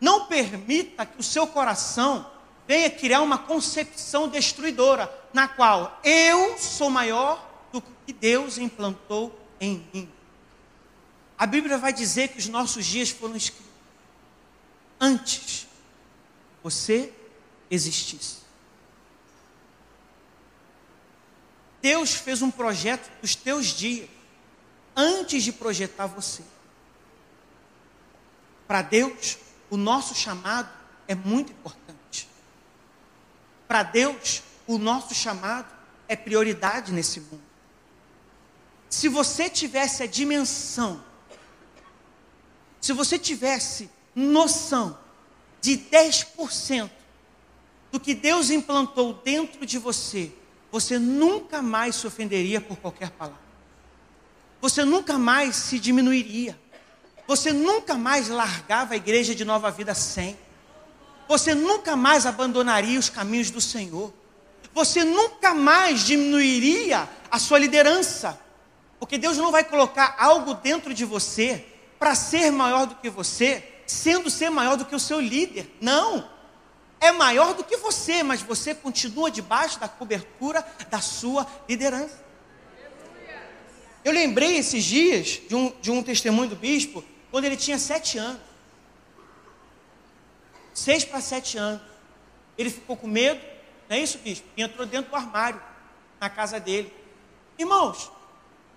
não 0.00 0.26
permita 0.26 1.06
que 1.06 1.20
o 1.20 1.22
seu 1.22 1.46
coração 1.46 2.30
venha 2.66 2.90
criar 2.90 3.20
uma 3.22 3.38
concepção 3.38 4.28
destruidora, 4.28 5.12
na 5.32 5.48
qual 5.48 6.00
eu 6.02 6.58
sou 6.58 6.90
maior 6.90 7.44
do 7.72 7.80
que 7.80 8.12
Deus 8.12 8.58
implantou 8.58 9.38
em 9.60 9.86
mim. 9.92 10.08
A 11.38 11.46
Bíblia 11.46 11.78
vai 11.78 11.92
dizer 11.92 12.28
que 12.28 12.38
os 12.38 12.48
nossos 12.48 12.84
dias 12.84 13.10
foram 13.10 13.36
escritos 13.36 13.72
antes 15.02 15.66
você 16.62 17.12
existisse. 17.68 18.36
Deus 21.80 22.12
fez 22.12 22.40
um 22.40 22.50
projeto 22.52 23.10
dos 23.20 23.34
teus 23.34 23.66
dias 23.66 24.08
antes 24.94 25.42
de 25.42 25.52
projetar 25.52 26.06
você. 26.06 26.44
Para 28.72 28.80
Deus, 28.80 29.36
o 29.68 29.76
nosso 29.76 30.14
chamado 30.14 30.70
é 31.06 31.14
muito 31.14 31.52
importante. 31.52 32.26
Para 33.68 33.82
Deus, 33.82 34.42
o 34.66 34.78
nosso 34.78 35.14
chamado 35.14 35.70
é 36.08 36.16
prioridade 36.16 36.90
nesse 36.90 37.20
mundo. 37.20 37.42
Se 38.88 39.10
você 39.10 39.50
tivesse 39.50 40.02
a 40.02 40.06
dimensão, 40.06 41.04
se 42.80 42.94
você 42.94 43.18
tivesse 43.18 43.90
noção 44.14 44.98
de 45.60 45.76
10% 45.76 46.90
do 47.90 48.00
que 48.00 48.14
Deus 48.14 48.48
implantou 48.48 49.12
dentro 49.22 49.66
de 49.66 49.76
você, 49.76 50.32
você 50.70 50.98
nunca 50.98 51.60
mais 51.60 51.96
se 51.96 52.06
ofenderia 52.06 52.58
por 52.58 52.78
qualquer 52.78 53.10
palavra. 53.10 53.38
Você 54.62 54.82
nunca 54.82 55.18
mais 55.18 55.56
se 55.56 55.78
diminuiria. 55.78 56.58
Você 57.26 57.52
nunca 57.52 57.94
mais 57.94 58.28
largava 58.28 58.94
a 58.94 58.96
igreja 58.96 59.34
de 59.34 59.44
nova 59.44 59.70
vida 59.70 59.94
sem 59.94 60.36
você 61.32 61.54
nunca 61.54 61.96
mais 61.96 62.26
abandonaria 62.26 62.98
os 62.98 63.08
caminhos 63.08 63.50
do 63.50 63.58
Senhor. 63.58 64.12
Você 64.74 65.02
nunca 65.02 65.54
mais 65.54 66.00
diminuiria 66.00 67.08
a 67.30 67.38
sua 67.38 67.58
liderança. 67.58 68.38
Porque 68.98 69.16
Deus 69.16 69.38
não 69.38 69.50
vai 69.50 69.64
colocar 69.64 70.14
algo 70.18 70.52
dentro 70.52 70.92
de 70.92 71.06
você 71.06 71.64
para 71.98 72.14
ser 72.14 72.50
maior 72.50 72.86
do 72.86 72.96
que 72.96 73.08
você, 73.08 73.66
sendo 73.86 74.28
ser 74.28 74.50
maior 74.50 74.76
do 74.76 74.84
que 74.84 74.94
o 74.94 75.00
seu 75.00 75.20
líder. 75.20 75.74
Não. 75.80 76.28
É 77.00 77.10
maior 77.10 77.54
do 77.54 77.64
que 77.64 77.78
você, 77.78 78.22
mas 78.22 78.42
você 78.42 78.74
continua 78.74 79.30
debaixo 79.30 79.80
da 79.80 79.88
cobertura 79.88 80.62
da 80.90 81.00
sua 81.00 81.46
liderança. 81.68 82.21
Eu 84.04 84.12
lembrei 84.12 84.56
esses 84.56 84.82
dias 84.84 85.40
de 85.48 85.54
um, 85.54 85.72
de 85.80 85.90
um 85.90 86.02
testemunho 86.02 86.50
do 86.50 86.56
bispo, 86.56 87.04
quando 87.30 87.44
ele 87.44 87.56
tinha 87.56 87.78
sete 87.78 88.18
anos 88.18 88.52
seis 90.74 91.04
para 91.04 91.20
sete 91.20 91.58
anos. 91.58 91.82
Ele 92.56 92.70
ficou 92.70 92.96
com 92.96 93.06
medo, 93.06 93.40
não 93.88 93.96
é 93.96 94.00
isso, 94.00 94.18
bispo? 94.18 94.46
E 94.56 94.62
entrou 94.62 94.86
dentro 94.86 95.10
do 95.10 95.16
armário, 95.16 95.60
na 96.20 96.28
casa 96.28 96.60
dele. 96.60 96.92
Irmãos, 97.58 98.10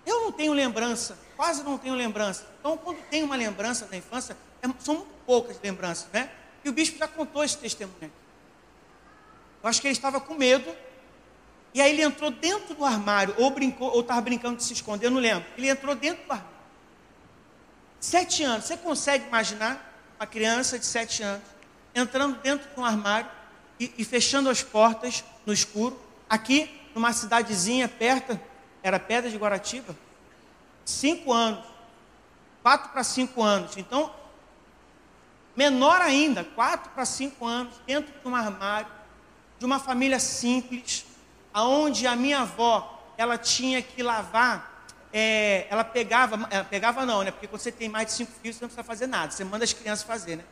eu 0.04 0.22
não 0.22 0.32
tenho 0.32 0.52
lembrança, 0.52 1.18
quase 1.36 1.62
não 1.62 1.78
tenho 1.78 1.94
lembrança. 1.94 2.46
Então, 2.60 2.76
quando 2.76 2.98
tem 3.08 3.22
uma 3.22 3.36
lembrança 3.36 3.86
da 3.86 3.96
infância, 3.96 4.36
é, 4.62 4.68
são 4.80 4.96
muito 4.96 5.10
poucas 5.26 5.58
lembranças, 5.62 6.08
né? 6.12 6.30
E 6.64 6.68
o 6.68 6.72
bispo 6.72 6.98
já 6.98 7.08
contou 7.08 7.44
esse 7.44 7.58
testemunho. 7.58 8.12
Eu 9.62 9.68
acho 9.68 9.80
que 9.80 9.86
ele 9.86 9.92
estava 9.92 10.20
com 10.20 10.34
medo. 10.34 10.74
E 11.76 11.80
aí 11.82 11.90
ele 11.92 12.00
entrou 12.00 12.30
dentro 12.30 12.74
do 12.74 12.86
armário, 12.86 13.34
ou 13.36 13.50
brincou, 13.50 13.90
ou 13.92 14.00
estava 14.00 14.22
brincando 14.22 14.56
de 14.56 14.62
se 14.62 14.72
esconder, 14.72 15.08
eu 15.08 15.10
não 15.10 15.20
lembro. 15.20 15.46
Ele 15.58 15.68
entrou 15.68 15.94
dentro 15.94 16.24
do 16.24 16.32
armário. 16.32 16.56
Sete 18.00 18.42
anos. 18.44 18.64
Você 18.64 18.78
consegue 18.78 19.26
imaginar 19.26 19.94
uma 20.18 20.26
criança 20.26 20.78
de 20.78 20.86
sete 20.86 21.22
anos 21.22 21.44
entrando 21.94 22.40
dentro 22.40 22.66
de 22.66 22.80
um 22.80 22.82
armário 22.82 23.30
e, 23.78 23.92
e 23.98 24.04
fechando 24.06 24.48
as 24.48 24.62
portas 24.62 25.22
no 25.44 25.52
escuro. 25.52 26.00
Aqui, 26.30 26.70
numa 26.94 27.12
cidadezinha 27.12 27.86
perto, 27.86 28.40
era 28.82 28.98
Pedra 28.98 29.30
de 29.30 29.36
Guaratiba, 29.36 29.94
cinco 30.82 31.30
anos, 31.30 31.62
quatro 32.62 32.88
para 32.88 33.04
cinco 33.04 33.42
anos. 33.42 33.76
Então, 33.76 34.10
menor 35.54 36.00
ainda, 36.00 36.42
quatro 36.42 36.90
para 36.92 37.04
cinco 37.04 37.44
anos, 37.44 37.74
dentro 37.86 38.18
de 38.18 38.26
um 38.26 38.34
armário, 38.34 38.90
de 39.58 39.66
uma 39.66 39.78
família 39.78 40.18
simples, 40.18 41.04
aonde 41.56 42.06
a 42.06 42.14
minha 42.14 42.40
avó 42.40 43.02
ela 43.16 43.38
tinha 43.38 43.80
que 43.80 44.02
lavar, 44.02 44.84
é, 45.10 45.66
ela 45.70 45.82
pegava, 45.82 46.46
ela 46.50 46.64
pegava 46.64 47.06
não, 47.06 47.22
né? 47.22 47.30
Porque 47.30 47.46
quando 47.46 47.62
você 47.62 47.72
tem 47.72 47.88
mais 47.88 48.08
de 48.08 48.12
cinco 48.12 48.32
filhos, 48.42 48.56
você 48.56 48.64
não 48.64 48.68
precisa 48.68 48.84
fazer 48.84 49.06
nada, 49.06 49.32
você 49.32 49.42
manda 49.42 49.64
as 49.64 49.72
crianças 49.72 50.04
fazer, 50.04 50.36
né? 50.36 50.44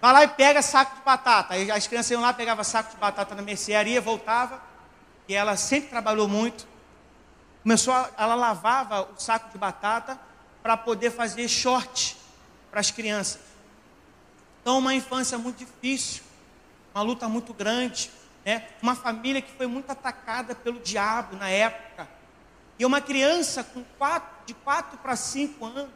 Vai 0.00 0.12
lá 0.12 0.24
e 0.24 0.28
pega 0.28 0.60
saco 0.62 0.96
de 0.96 1.02
batata. 1.02 1.54
Aí 1.54 1.70
as 1.70 1.86
crianças 1.86 2.10
iam 2.10 2.20
lá, 2.20 2.32
pegavam 2.32 2.64
saco 2.64 2.90
de 2.90 2.96
batata 2.96 3.36
na 3.36 3.42
mercearia, 3.42 4.00
voltava, 4.00 4.60
e 5.28 5.34
ela 5.34 5.56
sempre 5.56 5.90
trabalhou 5.90 6.26
muito. 6.26 6.66
Começou, 7.62 7.94
a, 7.94 8.10
ela 8.18 8.34
lavava 8.34 9.02
o 9.16 9.20
saco 9.20 9.52
de 9.52 9.58
batata 9.58 10.18
para 10.60 10.76
poder 10.76 11.12
fazer 11.12 11.46
short 11.46 12.16
para 12.68 12.80
as 12.80 12.90
crianças. 12.90 13.40
Então, 14.60 14.78
uma 14.78 14.92
infância 14.92 15.38
muito 15.38 15.58
difícil, 15.58 16.24
uma 16.92 17.04
luta 17.04 17.28
muito 17.28 17.54
grande, 17.54 18.10
né? 18.44 18.68
uma 18.82 18.94
família 18.94 19.42
que 19.42 19.52
foi 19.52 19.66
muito 19.66 19.90
atacada 19.90 20.54
pelo 20.54 20.80
diabo 20.80 21.36
na 21.36 21.48
época. 21.48 22.08
E 22.78 22.84
uma 22.84 23.00
criança 23.00 23.62
com 23.62 23.84
quatro, 23.98 24.28
de 24.46 24.54
4 24.54 24.98
para 24.98 25.14
5 25.14 25.64
anos 25.64 25.90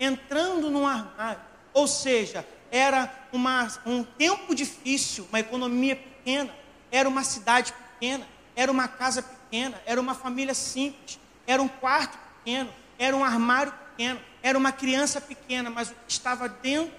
entrando 0.00 0.70
num 0.70 0.86
armário. 0.86 1.40
Ou 1.72 1.86
seja, 1.86 2.46
era 2.70 3.12
uma, 3.32 3.68
um 3.86 4.02
tempo 4.02 4.54
difícil, 4.54 5.26
uma 5.28 5.40
economia 5.40 5.94
pequena, 5.94 6.50
era 6.90 7.08
uma 7.08 7.22
cidade 7.22 7.72
pequena, 7.72 8.26
era 8.56 8.72
uma 8.72 8.88
casa 8.88 9.22
pequena, 9.22 9.80
era 9.86 10.00
uma 10.00 10.14
família 10.14 10.54
simples, 10.54 11.20
era 11.46 11.62
um 11.62 11.68
quarto 11.68 12.18
pequeno, 12.38 12.70
era 12.98 13.16
um 13.16 13.24
armário 13.24 13.72
pequeno, 13.72 14.20
era 14.42 14.58
uma 14.58 14.72
criança 14.72 15.20
pequena, 15.20 15.70
mas 15.70 15.90
o 15.90 15.94
que 15.94 16.12
estava 16.12 16.48
dentro, 16.48 16.92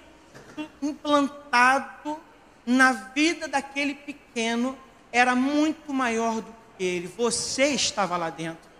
implantado 0.80 2.20
na 2.66 2.92
vida 2.92 3.46
daquele 3.46 3.94
pequeno, 3.94 4.78
era 5.12 5.34
muito 5.34 5.92
maior 5.92 6.40
do 6.40 6.54
que 6.76 6.84
ele. 6.84 7.06
Você 7.06 7.66
estava 7.68 8.16
lá 8.16 8.30
dentro. 8.30 8.74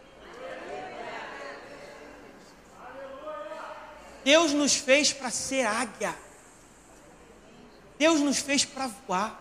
Deus 4.25 4.53
nos 4.53 4.75
fez 4.75 5.12
para 5.12 5.31
ser 5.31 5.66
águia. 5.66 6.16
Deus 7.99 8.20
nos 8.20 8.38
fez 8.38 8.64
para 8.64 8.88
voar. 9.07 9.40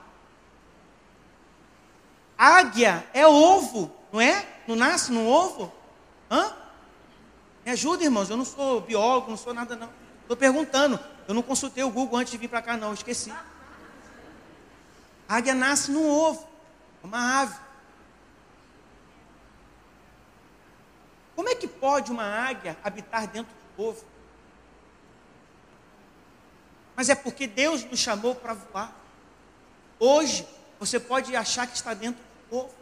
Águia 2.38 3.08
é 3.14 3.26
ovo, 3.26 3.92
não 4.12 4.20
é? 4.20 4.46
Não 4.68 4.76
nasce 4.76 5.12
no 5.12 5.26
ovo? 5.28 5.72
Hã? 6.30 6.54
Me 7.66 7.72
ajuda, 7.72 8.04
irmãos. 8.04 8.30
Eu 8.30 8.36
não 8.36 8.46
sou 8.46 8.82
biólogo, 8.82 9.30
não 9.30 9.38
sou 9.38 9.54
nada, 9.54 9.76
não. 9.76 9.90
Estou 10.22 10.36
perguntando. 10.36 11.00
Eu 11.28 11.34
não 11.34 11.42
consultei 11.42 11.84
o 11.84 11.90
Google 11.90 12.20
antes 12.20 12.32
de 12.32 12.38
vir 12.38 12.50
para 12.50 12.62
cá, 12.62 12.76
não. 12.76 12.94
esqueci. 12.94 13.32
A 15.28 15.36
águia 15.38 15.54
nasce 15.54 15.92
no 15.92 16.08
ovo. 16.08 16.48
Uma 17.02 17.42
ave. 17.42 17.60
Como 21.36 21.50
é 21.50 21.56
que 21.56 21.68
pode 21.68 22.12
uma 22.12 22.24
águia 22.24 22.78
habitar 22.84 23.28
dentro 23.28 23.54
do 23.76 23.84
ovo? 23.84 24.06
Mas 26.96 27.10
é 27.10 27.16
porque 27.16 27.48
Deus 27.48 27.84
nos 27.84 28.00
chamou 28.00 28.36
para 28.36 28.54
voar. 28.54 28.96
Hoje, 30.00 30.48
você 30.80 31.00
pode 31.00 31.36
achar 31.36 31.66
que 31.66 31.76
está 31.76 31.94
dentro 31.94 32.24
do 32.50 32.58
ovo. 32.58 32.76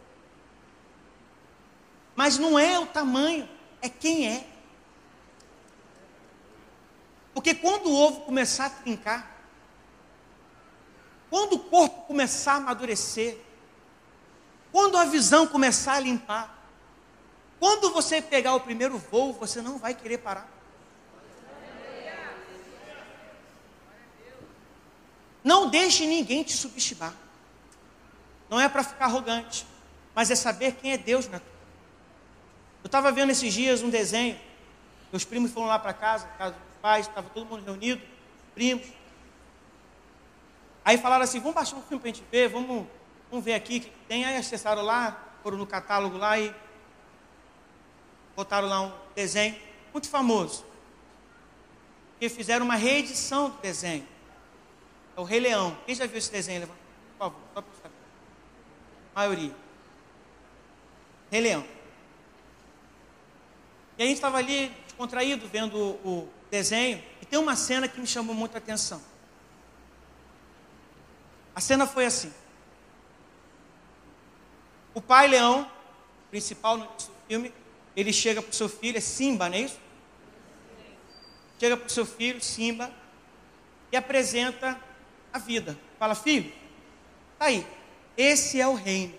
Mas 2.14 2.38
não 2.38 2.58
é 2.58 2.78
o 2.78 2.86
tamanho, 2.86 3.48
é 3.80 3.88
quem 3.88 4.28
é. 4.28 4.46
Porque 7.32 7.54
quando 7.54 7.86
o 7.86 7.94
ovo 7.94 8.20
começar 8.20 8.66
a 8.66 8.70
trincar, 8.70 9.31
quando 11.32 11.54
o 11.54 11.58
corpo 11.60 12.02
começar 12.02 12.52
a 12.52 12.56
amadurecer, 12.56 13.38
quando 14.70 14.98
a 14.98 15.06
visão 15.06 15.46
começar 15.46 15.94
a 15.94 16.00
limpar, 16.00 16.62
quando 17.58 17.90
você 17.90 18.20
pegar 18.20 18.54
o 18.54 18.60
primeiro 18.60 18.98
voo, 18.98 19.32
você 19.32 19.62
não 19.62 19.78
vai 19.78 19.94
querer 19.94 20.18
parar. 20.18 20.46
Não 25.42 25.70
deixe 25.70 26.06
ninguém 26.06 26.42
te 26.42 26.52
subestimar. 26.52 27.14
Não 28.50 28.60
é 28.60 28.68
para 28.68 28.84
ficar 28.84 29.06
arrogante, 29.06 29.66
mas 30.14 30.30
é 30.30 30.34
saber 30.34 30.74
quem 30.74 30.92
é 30.92 30.98
Deus 30.98 31.26
na 31.28 31.40
tua. 31.40 31.48
Eu 32.84 32.88
estava 32.88 33.10
vendo 33.10 33.30
esses 33.30 33.54
dias 33.54 33.80
um 33.80 33.88
desenho. 33.88 34.38
Meus 35.10 35.24
primos 35.24 35.50
foram 35.50 35.68
lá 35.68 35.78
para 35.78 35.94
casa, 35.94 36.26
casa 36.36 36.52
dos 36.52 36.80
pais, 36.82 37.08
estava 37.08 37.30
todo 37.30 37.46
mundo 37.46 37.64
reunido, 37.64 38.02
primos. 38.54 38.86
Aí 40.84 40.98
falaram 40.98 41.24
assim, 41.24 41.38
vamos 41.38 41.54
baixar 41.54 41.76
um 41.76 41.82
filme 41.82 42.00
para 42.00 42.10
a 42.10 42.12
gente 42.12 42.24
ver, 42.30 42.48
vamos, 42.48 42.86
vamos 43.30 43.44
ver 43.44 43.54
aqui 43.54 43.80
que 43.80 43.90
tem. 44.08 44.24
Aí 44.24 44.36
acessaram 44.36 44.82
lá, 44.82 45.22
foram 45.42 45.56
no 45.56 45.66
catálogo 45.66 46.16
lá 46.16 46.38
e 46.38 46.54
botaram 48.34 48.68
lá 48.68 48.80
um 48.80 48.92
desenho 49.14 49.56
muito 49.92 50.08
famoso. 50.08 50.64
Que 52.18 52.28
fizeram 52.28 52.64
uma 52.64 52.76
reedição 52.76 53.50
do 53.50 53.58
desenho. 53.58 54.06
É 55.16 55.20
o 55.20 55.24
Rei 55.24 55.40
Leão. 55.40 55.76
Quem 55.86 55.94
já 55.94 56.06
viu 56.06 56.18
esse 56.18 56.30
desenho? 56.30 56.66
Por 56.66 56.76
favor, 57.18 57.40
só 57.54 57.62
para 57.62 57.74
saber. 57.82 57.94
A 59.14 59.20
maioria. 59.20 59.54
Rei 61.30 61.40
Leão. 61.40 61.64
E 63.98 64.02
a 64.02 64.06
gente 64.06 64.16
estava 64.16 64.38
ali 64.38 64.68
descontraído 64.84 65.46
vendo 65.46 65.76
o, 65.76 66.08
o 66.08 66.28
desenho 66.50 67.02
e 67.20 67.26
tem 67.26 67.38
uma 67.38 67.54
cena 67.56 67.86
que 67.86 68.00
me 68.00 68.06
chamou 68.06 68.34
muita 68.34 68.58
atenção. 68.58 69.00
A 71.54 71.60
cena 71.60 71.86
foi 71.86 72.06
assim. 72.06 72.32
O 74.94 75.00
pai 75.00 75.26
leão, 75.28 75.70
principal 76.30 76.76
no 76.76 76.88
filme, 77.28 77.52
ele 77.96 78.12
chega 78.12 78.40
para 78.42 78.50
o 78.50 78.54
seu 78.54 78.68
filho, 78.68 78.98
é 78.98 79.00
Simba, 79.00 79.48
não 79.48 79.56
é 79.56 79.60
isso? 79.60 79.78
Chega 81.58 81.76
para 81.76 81.86
o 81.86 81.90
seu 81.90 82.04
filho, 82.04 82.42
Simba, 82.42 82.92
e 83.90 83.96
apresenta 83.96 84.80
a 85.32 85.38
vida. 85.38 85.78
Fala, 85.98 86.14
filho, 86.14 86.52
tá 87.38 87.46
aí, 87.46 87.66
esse 88.16 88.60
é 88.60 88.66
o 88.66 88.74
reino. 88.74 89.14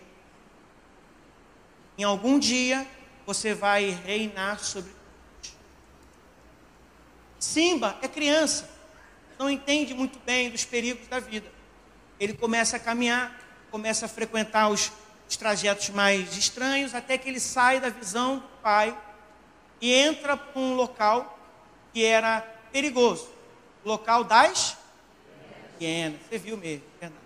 Em 1.98 2.04
algum 2.04 2.40
dia 2.40 2.88
você 3.26 3.54
vai 3.54 3.90
reinar 3.90 4.60
sobre. 4.60 4.92
Simba 7.40 7.98
é 8.02 8.08
criança, 8.08 8.70
não 9.38 9.50
entende 9.50 9.94
muito 9.94 10.20
bem 10.20 10.50
dos 10.50 10.66
perigos 10.66 11.08
da 11.08 11.20
vida. 11.20 11.52
Ele 12.20 12.34
começa 12.34 12.78
a 12.78 12.80
caminhar, 12.80 13.40
começa 13.72 14.06
a 14.06 14.10
frequentar 14.10 14.70
os, 14.70 14.92
os 15.30 15.38
trajetos 15.38 15.90
mais 15.90 16.38
estranhos, 16.38 16.94
até 16.94 17.18
que 17.18 17.30
ele 17.30 17.40
sai 17.40 17.80
da 17.80 17.90
visão 17.90 18.38
do 18.38 18.48
pai 18.62 18.98
e 19.82 19.92
entra 19.92 20.38
para 20.38 20.62
um 20.62 20.74
local 20.74 21.40
que 21.92 22.04
era 22.06 22.42
perigoso 22.72 23.34
local 23.86 24.24
das 24.24 24.78
hienas. 25.80 26.20
Você 26.30 26.38
viu 26.38 26.58
mesmo, 26.58 26.84
verdade. 27.00 27.22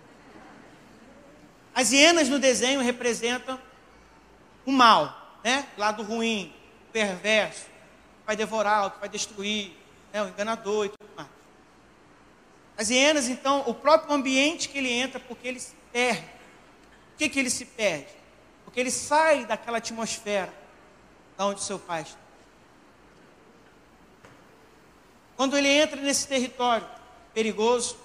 As 1.73 1.91
hienas 1.91 2.27
no 2.27 2.39
desenho 2.39 2.81
representam 2.81 3.59
o 4.65 4.71
mal, 4.71 5.39
né? 5.43 5.67
Lado 5.77 6.03
ruim, 6.03 6.53
perverso, 6.91 7.65
que 7.65 8.25
vai 8.25 8.35
devorar, 8.35 8.91
que 8.91 8.99
vai 8.99 9.09
destruir, 9.09 9.73
né? 10.11 10.23
o 10.23 10.27
enganador 10.27 10.87
e 10.87 10.89
tudo 10.89 11.09
mais. 11.15 11.29
As 12.77 12.89
hienas, 12.89 13.27
então, 13.27 13.63
o 13.65 13.73
próprio 13.73 14.13
ambiente 14.13 14.69
que 14.69 14.77
ele 14.77 14.91
entra, 14.91 15.19
porque 15.19 15.47
ele 15.47 15.59
se 15.59 15.73
perde. 15.91 16.21
Por 16.21 17.17
que, 17.17 17.29
que 17.29 17.39
ele 17.39 17.49
se 17.49 17.65
perde? 17.65 18.07
Porque 18.63 18.79
ele 18.79 18.91
sai 18.91 19.45
daquela 19.45 19.79
atmosfera 19.79 20.53
da 21.35 21.47
onde 21.47 21.63
seu 21.63 21.79
pai 21.79 22.03
está. 22.03 22.19
Quando 25.35 25.57
ele 25.57 25.67
entra 25.67 25.99
nesse 25.99 26.27
território 26.27 26.87
perigoso, 27.33 27.97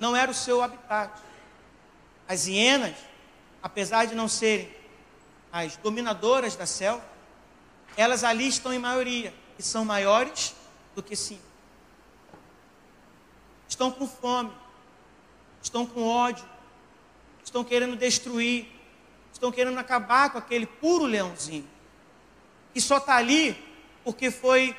não 0.00 0.16
era 0.16 0.30
o 0.30 0.34
seu 0.34 0.62
habitat. 0.62 1.12
As 2.26 2.46
hienas, 2.46 2.96
apesar 3.62 4.06
de 4.06 4.14
não 4.14 4.28
serem 4.28 4.72
as 5.52 5.76
dominadoras 5.76 6.56
da 6.56 6.66
selva, 6.66 7.04
elas 7.96 8.22
ali 8.22 8.48
estão 8.48 8.72
em 8.72 8.78
maioria 8.78 9.32
e 9.58 9.62
são 9.62 9.84
maiores 9.84 10.54
do 10.94 11.02
que 11.02 11.16
sim. 11.16 11.40
Estão 13.78 13.92
com 13.92 14.08
fome, 14.08 14.50
estão 15.62 15.86
com 15.86 16.04
ódio, 16.04 16.44
estão 17.44 17.62
querendo 17.62 17.94
destruir, 17.94 18.66
estão 19.32 19.52
querendo 19.52 19.78
acabar 19.78 20.32
com 20.32 20.38
aquele 20.38 20.66
puro 20.66 21.04
leãozinho, 21.04 21.68
que 22.74 22.80
só 22.80 22.96
está 22.96 23.14
ali 23.14 23.56
porque 24.02 24.32
foi 24.32 24.76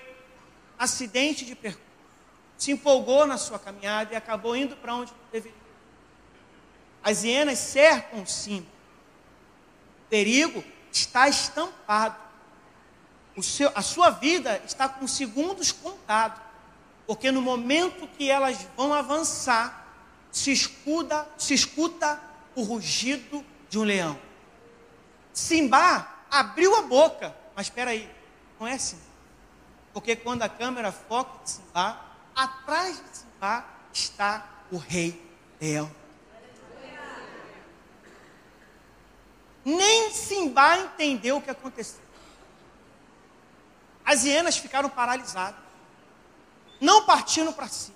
acidente 0.78 1.45
de 1.45 1.56
percurso 1.56 1.89
se 2.60 2.74
empolgou 2.74 3.26
na 3.26 3.38
sua 3.38 3.58
caminhada 3.58 4.14
e 4.14 4.18
acabou 4.18 4.54
indo 4.54 4.76
para 4.76 4.93
onde 4.93 5.14
deveria. 5.32 5.58
As 7.02 7.24
hienas 7.24 7.58
cercam 7.58 8.26
sim. 8.26 8.68
O 10.06 10.10
perigo 10.10 10.62
está 10.91 11.30
estampado. 11.30 12.18
Seu, 13.41 13.72
a 13.74 13.82
sua 13.82 14.10
vida 14.10 14.62
está 14.66 14.89
com 14.89 15.08
segundos 15.08 15.72
contados. 15.72 16.41
Porque 17.10 17.32
no 17.32 17.41
momento 17.41 18.07
que 18.07 18.30
elas 18.30 18.68
vão 18.78 18.93
avançar, 18.93 19.84
se 20.32 20.51
escuta, 20.51 21.28
se 21.39 21.55
escuta 21.55 22.22
o 22.53 22.62
rugido 22.62 23.43
de 23.68 23.80
um 23.80 23.84
leão. 23.84 24.16
Simba 25.34 26.07
abriu 26.30 26.76
a 26.76 26.84
boca, 26.84 27.36
mas 27.55 27.66
espera 27.66 27.89
aí, 27.89 28.07
não 28.60 28.68
é 28.68 28.74
assim. 28.74 28.99
Porque 29.91 30.16
quando 30.16 30.43
a 30.43 30.49
câmera 30.49 30.91
foca 30.91 31.32
em 31.43 31.47
Simba, 31.47 31.99
atrás 32.36 32.97
de 32.97 33.18
Simba 33.18 33.66
está 33.91 34.47
o 34.72 34.78
rei 34.78 35.20
leão. 35.60 35.91
Nem 39.66 40.12
Simba 40.12 40.78
entendeu 40.78 41.38
o 41.38 41.41
que 41.41 41.49
aconteceu. 41.49 42.03
As 44.05 44.26
hienas 44.26 44.60
ficaram 44.60 44.89
paralisadas, 44.91 45.68
não 46.80 47.06
partindo 47.06 47.52
para 47.54 47.68
si. 47.68 47.94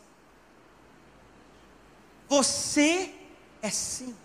Você 2.27 3.13
é 3.61 3.69
sim. 3.69 4.15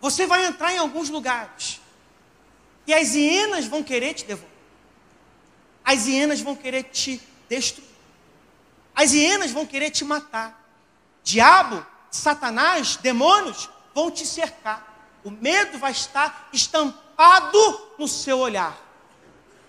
Você 0.00 0.26
vai 0.26 0.44
entrar 0.44 0.72
em 0.72 0.78
alguns 0.78 1.08
lugares 1.08 1.80
e 2.86 2.94
as 2.94 3.14
hienas 3.14 3.66
vão 3.66 3.82
querer 3.82 4.14
te 4.14 4.24
devorar. 4.24 4.54
As 5.84 6.06
hienas 6.06 6.40
vão 6.40 6.54
querer 6.54 6.84
te 6.84 7.20
destruir. 7.48 7.88
As 8.94 9.12
hienas 9.12 9.50
vão 9.50 9.66
querer 9.66 9.90
te 9.90 10.04
matar. 10.04 10.64
Diabo, 11.22 11.84
Satanás, 12.10 12.96
demônios 12.96 13.68
vão 13.94 14.10
te 14.10 14.26
cercar. 14.26 14.94
O 15.24 15.30
medo 15.30 15.78
vai 15.78 15.92
estar 15.92 16.48
estampado 16.52 17.58
no 17.98 18.06
seu 18.06 18.38
olhar. 18.38 18.85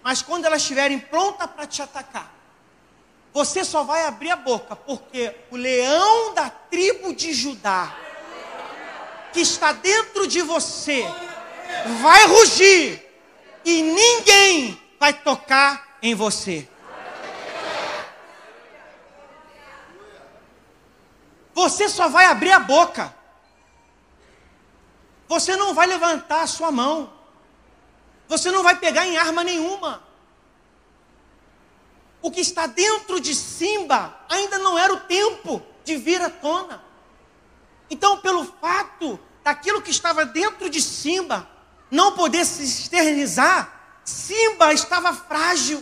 Mas 0.07 0.21
quando 0.21 0.45
elas 0.45 0.61
estiverem 0.61 0.97
prontas 0.97 1.51
para 1.51 1.67
te 1.67 1.81
atacar, 1.81 2.33
você 3.33 3.65
só 3.65 3.83
vai 3.83 4.05
abrir 4.05 4.29
a 4.29 4.37
boca, 4.37 4.73
porque 4.73 5.35
o 5.51 5.57
leão 5.57 6.33
da 6.33 6.49
tribo 6.49 7.13
de 7.13 7.33
Judá, 7.33 7.93
que 9.33 9.41
está 9.41 9.73
dentro 9.73 10.25
de 10.25 10.41
você, 10.41 11.05
vai 11.99 12.25
rugir 12.25 13.05
e 13.65 13.81
ninguém 13.81 14.81
vai 14.97 15.11
tocar 15.11 15.97
em 16.01 16.15
você. 16.15 16.65
Você 21.53 21.89
só 21.89 22.07
vai 22.07 22.27
abrir 22.27 22.53
a 22.53 22.59
boca. 22.59 23.13
Você 25.27 25.57
não 25.57 25.73
vai 25.73 25.85
levantar 25.85 26.43
a 26.43 26.47
sua 26.47 26.71
mão. 26.71 27.16
Você 28.27 28.51
não 28.51 28.63
vai 28.63 28.77
pegar 28.77 29.05
em 29.05 29.17
arma 29.17 29.43
nenhuma. 29.43 30.03
O 32.21 32.31
que 32.31 32.41
está 32.41 32.67
dentro 32.67 33.19
de 33.19 33.33
Simba 33.33 34.17
ainda 34.29 34.57
não 34.59 34.77
era 34.77 34.93
o 34.93 34.99
tempo 35.01 35.61
de 35.83 35.95
vir 35.95 36.21
à 36.21 36.29
tona. 36.29 36.83
Então, 37.89 38.17
pelo 38.17 38.43
fato 38.43 39.19
daquilo 39.43 39.81
que 39.81 39.91
estava 39.91 40.25
dentro 40.25 40.69
de 40.69 40.81
Simba 40.81 41.47
não 41.89 42.13
poder 42.13 42.45
se 42.45 42.63
externizar, 42.63 44.01
Simba 44.03 44.73
estava 44.73 45.13
frágil. 45.13 45.81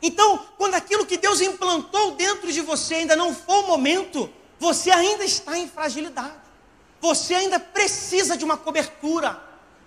Então, 0.00 0.44
quando 0.58 0.74
aquilo 0.74 1.06
que 1.06 1.16
Deus 1.16 1.40
implantou 1.40 2.16
dentro 2.16 2.52
de 2.52 2.60
você 2.60 2.96
ainda 2.96 3.14
não 3.14 3.32
for 3.32 3.64
o 3.64 3.66
momento, 3.68 4.28
você 4.58 4.90
ainda 4.90 5.24
está 5.24 5.56
em 5.56 5.68
fragilidade. 5.68 6.42
Você 7.00 7.34
ainda 7.34 7.60
precisa 7.60 8.36
de 8.36 8.44
uma 8.44 8.56
cobertura. 8.56 9.40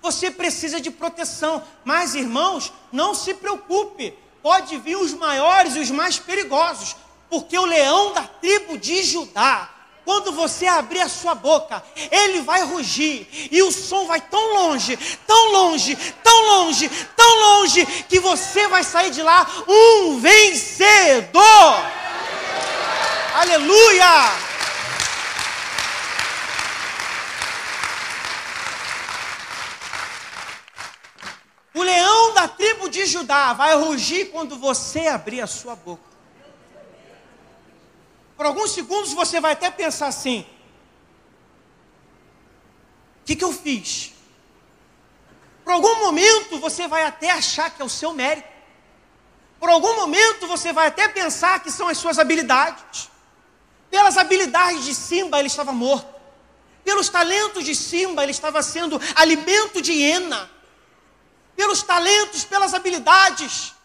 Você 0.06 0.30
precisa 0.30 0.80
de 0.80 0.92
proteção. 0.92 1.64
Mas, 1.84 2.14
irmãos, 2.14 2.72
não 2.92 3.16
se 3.16 3.34
preocupe. 3.34 4.14
Pode 4.44 4.78
vir 4.78 4.96
os 4.98 5.16
maiores 5.16 5.76
e 5.76 5.80
os 5.80 5.90
mais 5.90 6.20
perigosos. 6.20 6.96
Porque 7.28 7.58
o 7.58 7.66
leão 7.66 8.14
da 8.14 8.22
tribo 8.22 8.78
de 8.78 9.02
Judá, 9.02 9.68
quando 10.06 10.32
você 10.32 10.68
abrir 10.68 11.02
a 11.02 11.10
sua 11.10 11.34
boca, 11.34 11.84
ele 12.12 12.42
vai 12.42 12.62
rugir 12.62 13.28
e 13.52 13.64
o 13.64 13.72
som 13.72 14.06
vai 14.06 14.22
tão 14.22 14.54
longe, 14.54 14.96
tão 15.26 15.52
longe, 15.54 15.96
tão 16.24 16.42
longe, 16.50 16.88
tão 17.16 17.40
longe, 17.40 17.84
que 18.08 18.20
você 18.20 18.68
vai 18.68 18.84
sair 18.84 19.10
de 19.10 19.24
lá 19.24 19.48
um 19.68 20.20
vencedor. 20.20 21.82
Aleluia! 23.34 24.45
O 31.76 31.84
leão 31.84 32.34
da 32.34 32.48
tribo 32.48 32.90
de 32.90 33.06
Judá 33.06 33.52
vai 33.52 33.76
rugir 33.76 34.32
quando 34.32 34.58
você 34.58 35.08
abrir 35.08 35.42
a 35.42 35.48
sua 35.48 35.76
boca. 35.76 36.02
Por 38.38 38.46
alguns 38.46 38.72
segundos 38.72 39.12
você 39.12 39.42
vai 39.42 39.52
até 39.52 39.70
pensar 39.70 40.08
assim: 40.08 40.46
o 43.22 43.26
que, 43.26 43.36
que 43.36 43.44
eu 43.44 43.52
fiz? 43.52 44.14
Por 45.66 45.74
algum 45.74 46.00
momento 46.00 46.58
você 46.60 46.88
vai 46.88 47.04
até 47.04 47.32
achar 47.32 47.70
que 47.70 47.82
é 47.82 47.86
o 47.86 47.90
seu 47.90 48.14
mérito. 48.14 48.48
Por 49.60 49.68
algum 49.68 49.96
momento 49.96 50.48
você 50.48 50.72
vai 50.72 50.88
até 50.88 51.10
pensar 51.10 51.60
que 51.62 51.70
são 51.70 51.90
as 51.90 51.98
suas 51.98 52.18
habilidades. 52.18 53.10
Pelas 53.92 54.18
habilidades 54.18 54.86
de 54.86 54.96
Simba 54.96 55.40
ele 55.40 55.48
estava 55.48 55.74
morto. 55.74 56.08
Pelos 56.86 57.10
talentos 57.10 57.66
de 57.66 57.76
Simba 57.76 58.24
ele 58.24 58.32
estava 58.32 58.64
sendo 58.64 59.02
alimento 59.14 59.82
de 59.82 59.92
hiena. 59.92 60.55
Pelos 61.56 61.82
talentos, 61.84 62.44
pelas 62.44 62.74
habilidades 62.74 63.76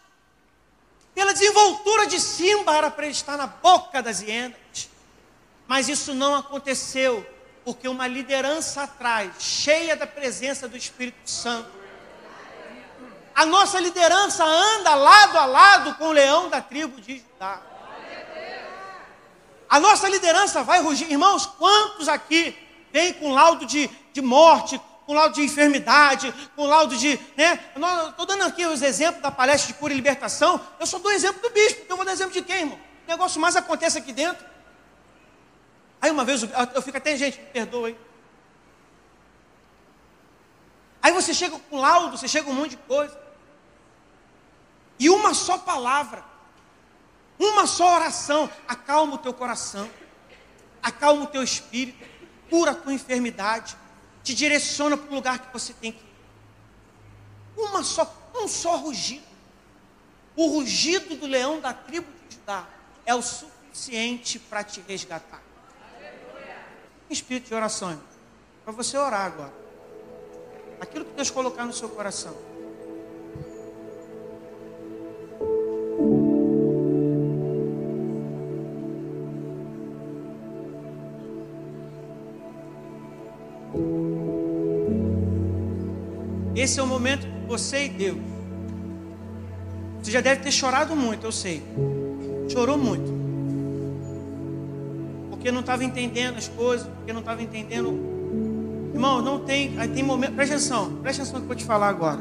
pela 1.13 1.33
desenvoltura 1.33 2.07
de 2.07 2.19
Simba, 2.19 2.73
era 2.75 2.89
para 2.89 3.05
ele 3.05 3.13
estar 3.13 3.37
na 3.37 3.47
boca 3.47 4.01
das 4.01 4.21
hienas. 4.21 4.89
Mas 5.67 5.89
isso 5.89 6.13
não 6.13 6.35
aconteceu, 6.35 7.25
porque 7.63 7.87
uma 7.87 8.07
liderança 8.07 8.83
atrás, 8.83 9.31
cheia 9.39 9.95
da 9.95 10.07
presença 10.07 10.67
do 10.67 10.77
Espírito 10.77 11.29
Santo. 11.29 11.69
A 13.33 13.45
nossa 13.45 13.79
liderança 13.79 14.43
anda 14.43 14.93
lado 14.93 15.37
a 15.37 15.45
lado 15.45 15.95
com 15.95 16.07
o 16.07 16.11
leão 16.11 16.49
da 16.49 16.61
tribo 16.61 16.99
de 16.99 17.19
Judá. 17.19 17.61
A 19.69 19.79
nossa 19.79 20.09
liderança 20.09 20.63
vai 20.63 20.81
rugir. 20.81 21.09
Irmãos, 21.09 21.45
quantos 21.45 22.09
aqui 22.09 22.57
vêm 22.91 23.13
com 23.13 23.31
laudo 23.31 23.65
de, 23.65 23.89
de 24.11 24.21
morte, 24.21 24.79
com 25.11 25.15
laudo 25.15 25.35
de 25.35 25.43
enfermidade, 25.43 26.33
com 26.55 26.65
laudo 26.65 26.95
de. 26.95 27.19
Né? 27.35 27.59
Estou 28.09 28.25
dando 28.25 28.45
aqui 28.45 28.65
os 28.65 28.81
exemplos 28.81 29.21
da 29.21 29.29
palestra 29.29 29.73
de 29.73 29.77
cura 29.77 29.91
e 29.91 29.95
libertação. 29.97 30.59
Eu 30.79 30.87
só 30.87 30.99
dou 30.99 31.11
exemplo 31.11 31.41
do 31.41 31.49
bispo, 31.49 31.81
então 31.81 31.95
eu 31.95 31.97
vou 31.97 32.05
dar 32.05 32.13
exemplo 32.13 32.31
de 32.31 32.41
quem, 32.41 32.61
irmão? 32.61 32.79
O 33.05 33.09
negócio 33.09 33.41
mais 33.41 33.57
acontece 33.57 33.97
aqui 33.97 34.13
dentro. 34.13 34.45
Aí 36.01 36.09
uma 36.09 36.23
vez 36.23 36.43
eu 36.73 36.81
fico 36.81 36.97
até, 36.97 37.17
gente, 37.17 37.37
me 37.39 37.45
perdoe. 37.47 37.97
Aí 41.01 41.11
você 41.11 41.33
chega 41.33 41.59
com 41.59 41.77
laudo, 41.77 42.17
você 42.17 42.29
chega 42.29 42.45
com 42.45 42.51
um 42.51 42.55
monte 42.55 42.71
de 42.71 42.77
coisa. 42.77 43.19
E 44.97 45.09
uma 45.09 45.33
só 45.33 45.57
palavra, 45.57 46.23
uma 47.37 47.67
só 47.67 47.95
oração, 47.95 48.49
acalma 48.65 49.15
o 49.15 49.17
teu 49.17 49.33
coração, 49.33 49.89
acalma 50.81 51.23
o 51.23 51.27
teu 51.27 51.43
espírito, 51.43 52.07
cura 52.49 52.71
a 52.71 52.75
tua 52.75 52.93
enfermidade, 52.93 53.75
te 54.23 54.33
direciona 54.33 54.95
para 54.97 55.09
o 55.09 55.15
lugar 55.15 55.39
que 55.39 55.53
você 55.53 55.73
tem 55.73 55.91
que 55.91 55.99
ir. 55.99 56.11
Uma 57.57 57.83
só, 57.83 58.31
um 58.35 58.47
só 58.47 58.77
rugido. 58.77 59.25
O 60.35 60.47
rugido 60.47 61.15
do 61.15 61.27
leão 61.27 61.59
da 61.59 61.73
tribo 61.73 62.07
de 62.27 62.35
Judá 62.35 62.67
é 63.05 63.13
o 63.13 63.21
suficiente 63.21 64.39
para 64.39 64.63
te 64.63 64.81
resgatar. 64.87 65.41
Espírito 67.09 67.49
de 67.49 67.53
oração, 67.53 68.01
para 68.63 68.71
você 68.71 68.97
orar 68.97 69.25
agora. 69.25 69.53
Aquilo 70.79 71.03
que 71.03 71.11
Deus 71.11 71.29
colocar 71.29 71.65
no 71.65 71.73
seu 71.73 71.89
coração. 71.89 72.50
Esse 86.61 86.79
é 86.79 86.83
o 86.83 86.85
momento 86.85 87.25
você 87.47 87.85
e 87.85 87.89
Deus. 87.89 88.19
Você 89.99 90.11
já 90.11 90.21
deve 90.21 90.43
ter 90.43 90.51
chorado 90.51 90.95
muito, 90.95 91.25
eu 91.25 91.31
sei. 91.31 91.63
Chorou 92.49 92.77
muito. 92.77 93.11
Porque 95.31 95.51
não 95.51 95.61
estava 95.61 95.83
entendendo 95.83 96.37
as 96.37 96.47
coisas, 96.47 96.85
porque 96.85 97.11
não 97.11 97.21
estava 97.21 97.41
entendendo. 97.41 98.91
Irmão, 98.93 99.23
não 99.23 99.39
tem. 99.39 99.73
Aí 99.79 99.87
tem 99.87 100.03
momento. 100.03 100.33
Presta 100.35 100.53
atenção, 100.53 100.97
presta 101.01 101.23
atenção 101.23 101.39
no 101.39 101.47
que 101.47 101.51
eu 101.51 101.55
vou 101.55 101.55
te 101.55 101.65
falar 101.65 101.89
agora. 101.89 102.19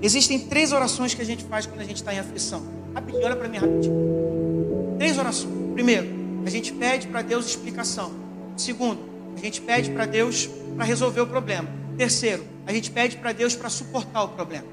Existem 0.00 0.38
três 0.38 0.72
orações 0.72 1.12
que 1.12 1.20
a 1.20 1.26
gente 1.26 1.44
faz 1.44 1.66
quando 1.66 1.82
a 1.82 1.84
gente 1.84 1.96
está 1.96 2.14
em 2.14 2.18
aflição. 2.18 2.62
Rapidinho, 2.94 3.26
olha 3.26 3.36
para 3.36 3.48
mim 3.48 3.58
rapidinho. 3.58 4.94
Três 4.96 5.18
orações. 5.18 5.52
Primeiro, 5.74 6.08
a 6.46 6.48
gente 6.48 6.72
pede 6.72 7.06
para 7.06 7.20
Deus 7.20 7.44
explicação. 7.44 8.12
Segundo, 8.56 8.98
a 9.36 9.40
gente 9.40 9.60
pede 9.60 9.90
para 9.90 10.06
Deus 10.06 10.48
para 10.74 10.86
resolver 10.86 11.20
o 11.20 11.26
problema. 11.26 11.83
Terceiro, 11.96 12.44
a 12.66 12.72
gente 12.72 12.90
pede 12.90 13.16
para 13.16 13.32
Deus 13.32 13.54
para 13.54 13.68
suportar 13.68 14.24
o 14.24 14.28
problema. 14.28 14.66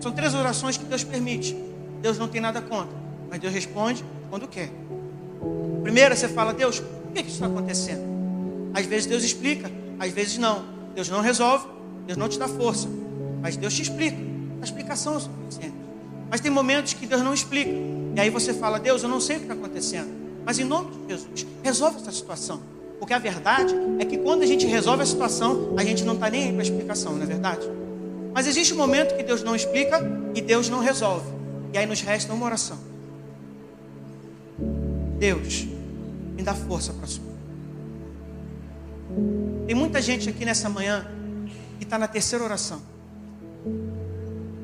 São 0.00 0.12
três 0.12 0.34
orações 0.34 0.76
que 0.76 0.84
Deus 0.84 1.02
permite. 1.02 1.56
Deus 2.00 2.18
não 2.18 2.28
tem 2.28 2.40
nada 2.40 2.60
contra, 2.60 2.96
mas 3.28 3.40
Deus 3.40 3.52
responde 3.52 4.04
quando 4.30 4.46
quer. 4.46 4.70
Primeiro, 5.82 6.14
você 6.14 6.28
fala: 6.28 6.52
Deus, 6.52 6.80
Por 6.80 7.12
que 7.14 7.20
isso 7.20 7.30
está 7.30 7.46
acontecendo? 7.46 8.02
Às 8.74 8.86
vezes 8.86 9.06
Deus 9.06 9.24
explica, 9.24 9.70
às 9.98 10.12
vezes 10.12 10.38
não. 10.38 10.64
Deus 10.94 11.08
não 11.08 11.20
resolve, 11.20 11.66
Deus 12.06 12.18
não 12.18 12.28
te 12.28 12.38
dá 12.38 12.46
força, 12.46 12.88
mas 13.40 13.56
Deus 13.56 13.74
te 13.74 13.82
explica. 13.82 14.18
A 14.60 14.64
explicação 14.64 15.16
é 15.16 15.20
suficiente. 15.20 15.76
Mas 16.30 16.40
tem 16.40 16.50
momentos 16.50 16.92
que 16.92 17.06
Deus 17.06 17.22
não 17.22 17.32
explica. 17.32 17.70
E 18.14 18.20
aí 18.20 18.30
você 18.30 18.52
fala, 18.52 18.78
Deus, 18.78 19.02
eu 19.02 19.08
não 19.08 19.20
sei 19.20 19.36
o 19.36 19.38
que 19.40 19.44
está 19.46 19.54
acontecendo. 19.54 20.08
Mas 20.44 20.58
em 20.58 20.64
nome 20.64 20.90
de 20.90 21.14
Jesus, 21.14 21.46
resolve 21.62 21.98
essa 21.98 22.12
situação. 22.12 22.60
Porque 22.98 23.14
a 23.14 23.18
verdade 23.18 23.74
é 23.98 24.04
que 24.04 24.18
quando 24.18 24.42
a 24.42 24.46
gente 24.46 24.66
resolve 24.66 25.02
a 25.02 25.06
situação, 25.06 25.74
a 25.76 25.84
gente 25.84 26.04
não 26.04 26.14
está 26.14 26.28
nem 26.28 26.44
aí 26.44 26.52
para 26.52 26.62
explicação, 26.62 27.14
não 27.14 27.22
é 27.22 27.26
verdade? 27.26 27.68
Mas 28.34 28.46
existe 28.46 28.74
um 28.74 28.76
momento 28.76 29.16
que 29.16 29.22
Deus 29.22 29.42
não 29.42 29.54
explica 29.54 30.00
e 30.34 30.40
Deus 30.40 30.68
não 30.68 30.80
resolve. 30.80 31.30
E 31.72 31.78
aí 31.78 31.86
nos 31.86 32.00
resta 32.00 32.32
uma 32.32 32.46
oração. 32.46 32.78
Deus, 35.18 35.66
me 36.36 36.42
dá 36.42 36.54
força 36.54 36.92
para 36.92 37.06
sua. 37.06 37.24
Tem 39.66 39.74
muita 39.74 40.00
gente 40.00 40.28
aqui 40.28 40.44
nessa 40.44 40.68
manhã 40.68 41.06
que 41.78 41.84
está 41.84 41.98
na 41.98 42.08
terceira 42.08 42.44
oração. 42.44 42.80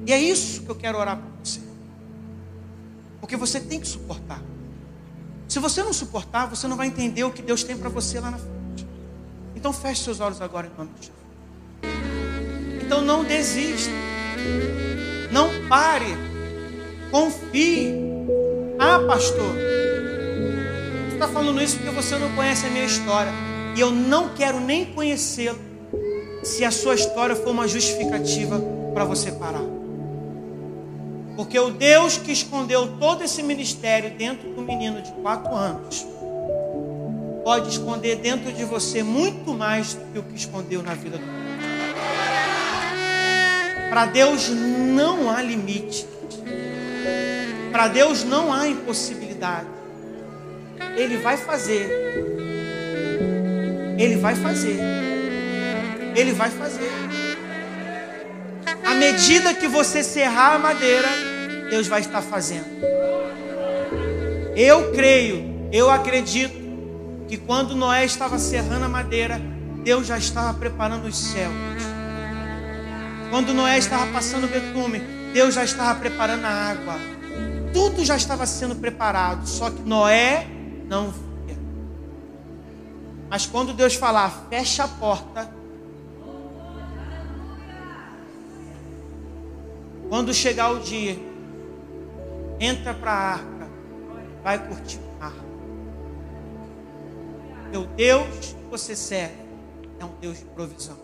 E 0.07 0.12
é 0.12 0.20
isso 0.20 0.62
que 0.62 0.70
eu 0.70 0.76
quero 0.76 0.99
orar 0.99 1.16
para 1.16 1.30
você. 1.43 1.61
Porque 3.20 3.37
você 3.37 3.59
tem 3.59 3.80
que 3.80 3.89
suportar. 3.89 4.43
Se 5.49 5.59
você 5.59 5.82
não 5.82 5.92
suportar, 5.92 6.47
você 6.47 6.66
não 6.66 6.76
vai 6.76 6.86
entender 6.86 7.24
o 7.24 7.30
que 7.30 7.42
Deus 7.42 7.62
tem 7.62 7.76
para 7.76 7.88
você 7.88 8.18
lá 8.20 8.30
na 8.30 8.38
frente. 8.38 8.86
Então 9.55 9.72
feche 9.72 10.03
seus 10.03 10.20
olhos 10.20 10.40
agora 10.40 10.66
em 10.66 10.78
nome 10.78 10.90
de 10.99 11.07
Jesus. 11.07 11.24
Então 12.84 13.03
não 13.03 13.24
desista. 13.24 13.92
Não 15.30 15.49
pare. 15.68 16.16
Confie. 17.11 17.95
Ah, 18.78 19.01
pastor. 19.07 19.55
Você 21.09 21.14
está 21.14 21.28
falando 21.28 21.62
isso 21.62 21.76
porque 21.76 21.90
você 21.90 22.16
não 22.16 22.34
conhece 22.34 22.66
a 22.66 22.70
minha 22.70 22.84
história. 22.84 23.32
E 23.76 23.80
eu 23.80 23.90
não 23.90 24.30
quero 24.34 24.61
nem 24.61 24.84
conhecê-lo 24.84 25.59
se 26.42 26.64
a 26.64 26.70
sua 26.70 26.95
história 26.95 27.34
for 27.34 27.51
uma 27.51 27.66
justificativa 27.66 28.61
para 28.92 29.05
você 29.05 29.32
parar. 29.32 29.64
Porque 31.37 31.59
o 31.59 31.70
Deus 31.70 32.16
que 32.16 32.32
escondeu 32.32 32.97
todo 32.99 33.24
esse 33.24 33.43
ministério 33.43 34.11
dentro 34.11 34.51
do 34.51 34.62
menino 34.62 35.03
de 35.03 35.11
quatro 35.12 35.55
anos, 35.55 36.07
pode 37.45 37.68
esconder 37.68 38.16
dentro 38.16 38.53
de 38.53 38.64
você 38.64 39.03
muito 39.03 39.53
mais 39.53 39.95
do 39.95 40.12
que 40.12 40.18
o 40.18 40.22
que 40.22 40.37
escondeu 40.37 40.82
na 40.82 40.95
vida 40.95 41.18
do 41.18 41.26
mundo. 41.26 41.45
Para 43.91 44.07
Deus 44.07 44.49
não 44.49 45.30
há 45.30 45.43
limite. 45.43 46.07
Para 47.70 47.89
Deus 47.89 48.24
não 48.24 48.53
há 48.53 48.66
impossibilidade. 48.66 49.68
Ele 50.97 51.18
vai 51.18 51.37
fazer. 51.37 51.91
Ele 53.99 54.16
vai 54.16 54.35
fazer. 54.35 54.80
Ele 56.16 56.32
vai 56.32 56.51
fazer. 56.51 56.91
À 58.85 58.95
medida 58.95 59.55
que 59.55 59.66
você 59.66 60.03
serrar 60.03 60.55
a 60.55 60.59
madeira, 60.59 61.09
Deus 61.70 61.87
vai 61.87 62.01
estar 62.01 62.20
fazendo. 62.20 62.66
Eu 64.55 64.93
creio, 64.93 65.68
eu 65.72 65.91
acredito 65.91 66.55
que 67.26 67.37
quando 67.37 67.74
Noé 67.74 68.05
estava 68.05 68.39
serrando 68.39 68.85
a 68.85 68.89
madeira, 68.89 69.41
Deus 69.82 70.07
já 70.07 70.16
estava 70.16 70.57
preparando 70.59 71.07
os 71.07 71.16
céus. 71.16 71.55
Quando 73.30 73.53
Noé 73.53 73.78
estava 73.78 74.07
passando 74.12 74.45
o 74.45 74.49
betume, 74.49 75.01
Deus 75.32 75.55
já 75.55 75.64
estava 75.64 75.99
preparando 75.99 76.45
a 76.45 76.51
água. 76.51 76.95
Tudo 77.72 78.05
já 78.05 78.16
estava 78.16 78.47
sendo 78.47 78.76
preparado, 78.76 79.49
só 79.49 79.70
que 79.70 79.82
Noé 79.82 80.47
não 80.89 81.11
via. 81.11 81.59
Mas 83.28 83.47
quando 83.47 83.72
Deus 83.72 83.95
falar, 83.95 84.47
fecha 84.49 84.85
a 84.85 84.89
porta. 84.89 85.63
Quando 90.14 90.32
chegar 90.32 90.70
o 90.70 90.78
dia, 90.78 91.16
entra 92.60 92.94
para 92.94 93.10
a 93.10 93.32
arca, 93.32 93.68
vai 94.44 94.64
curtir 94.64 94.98
o 94.98 95.18
mar. 95.18 95.34
Meu 97.72 97.84
Deus, 97.84 98.54
você 98.70 98.94
serve, 98.94 99.34
é 99.98 100.04
um 100.04 100.14
Deus 100.20 100.38
de 100.38 100.44
provisão. 100.44 100.96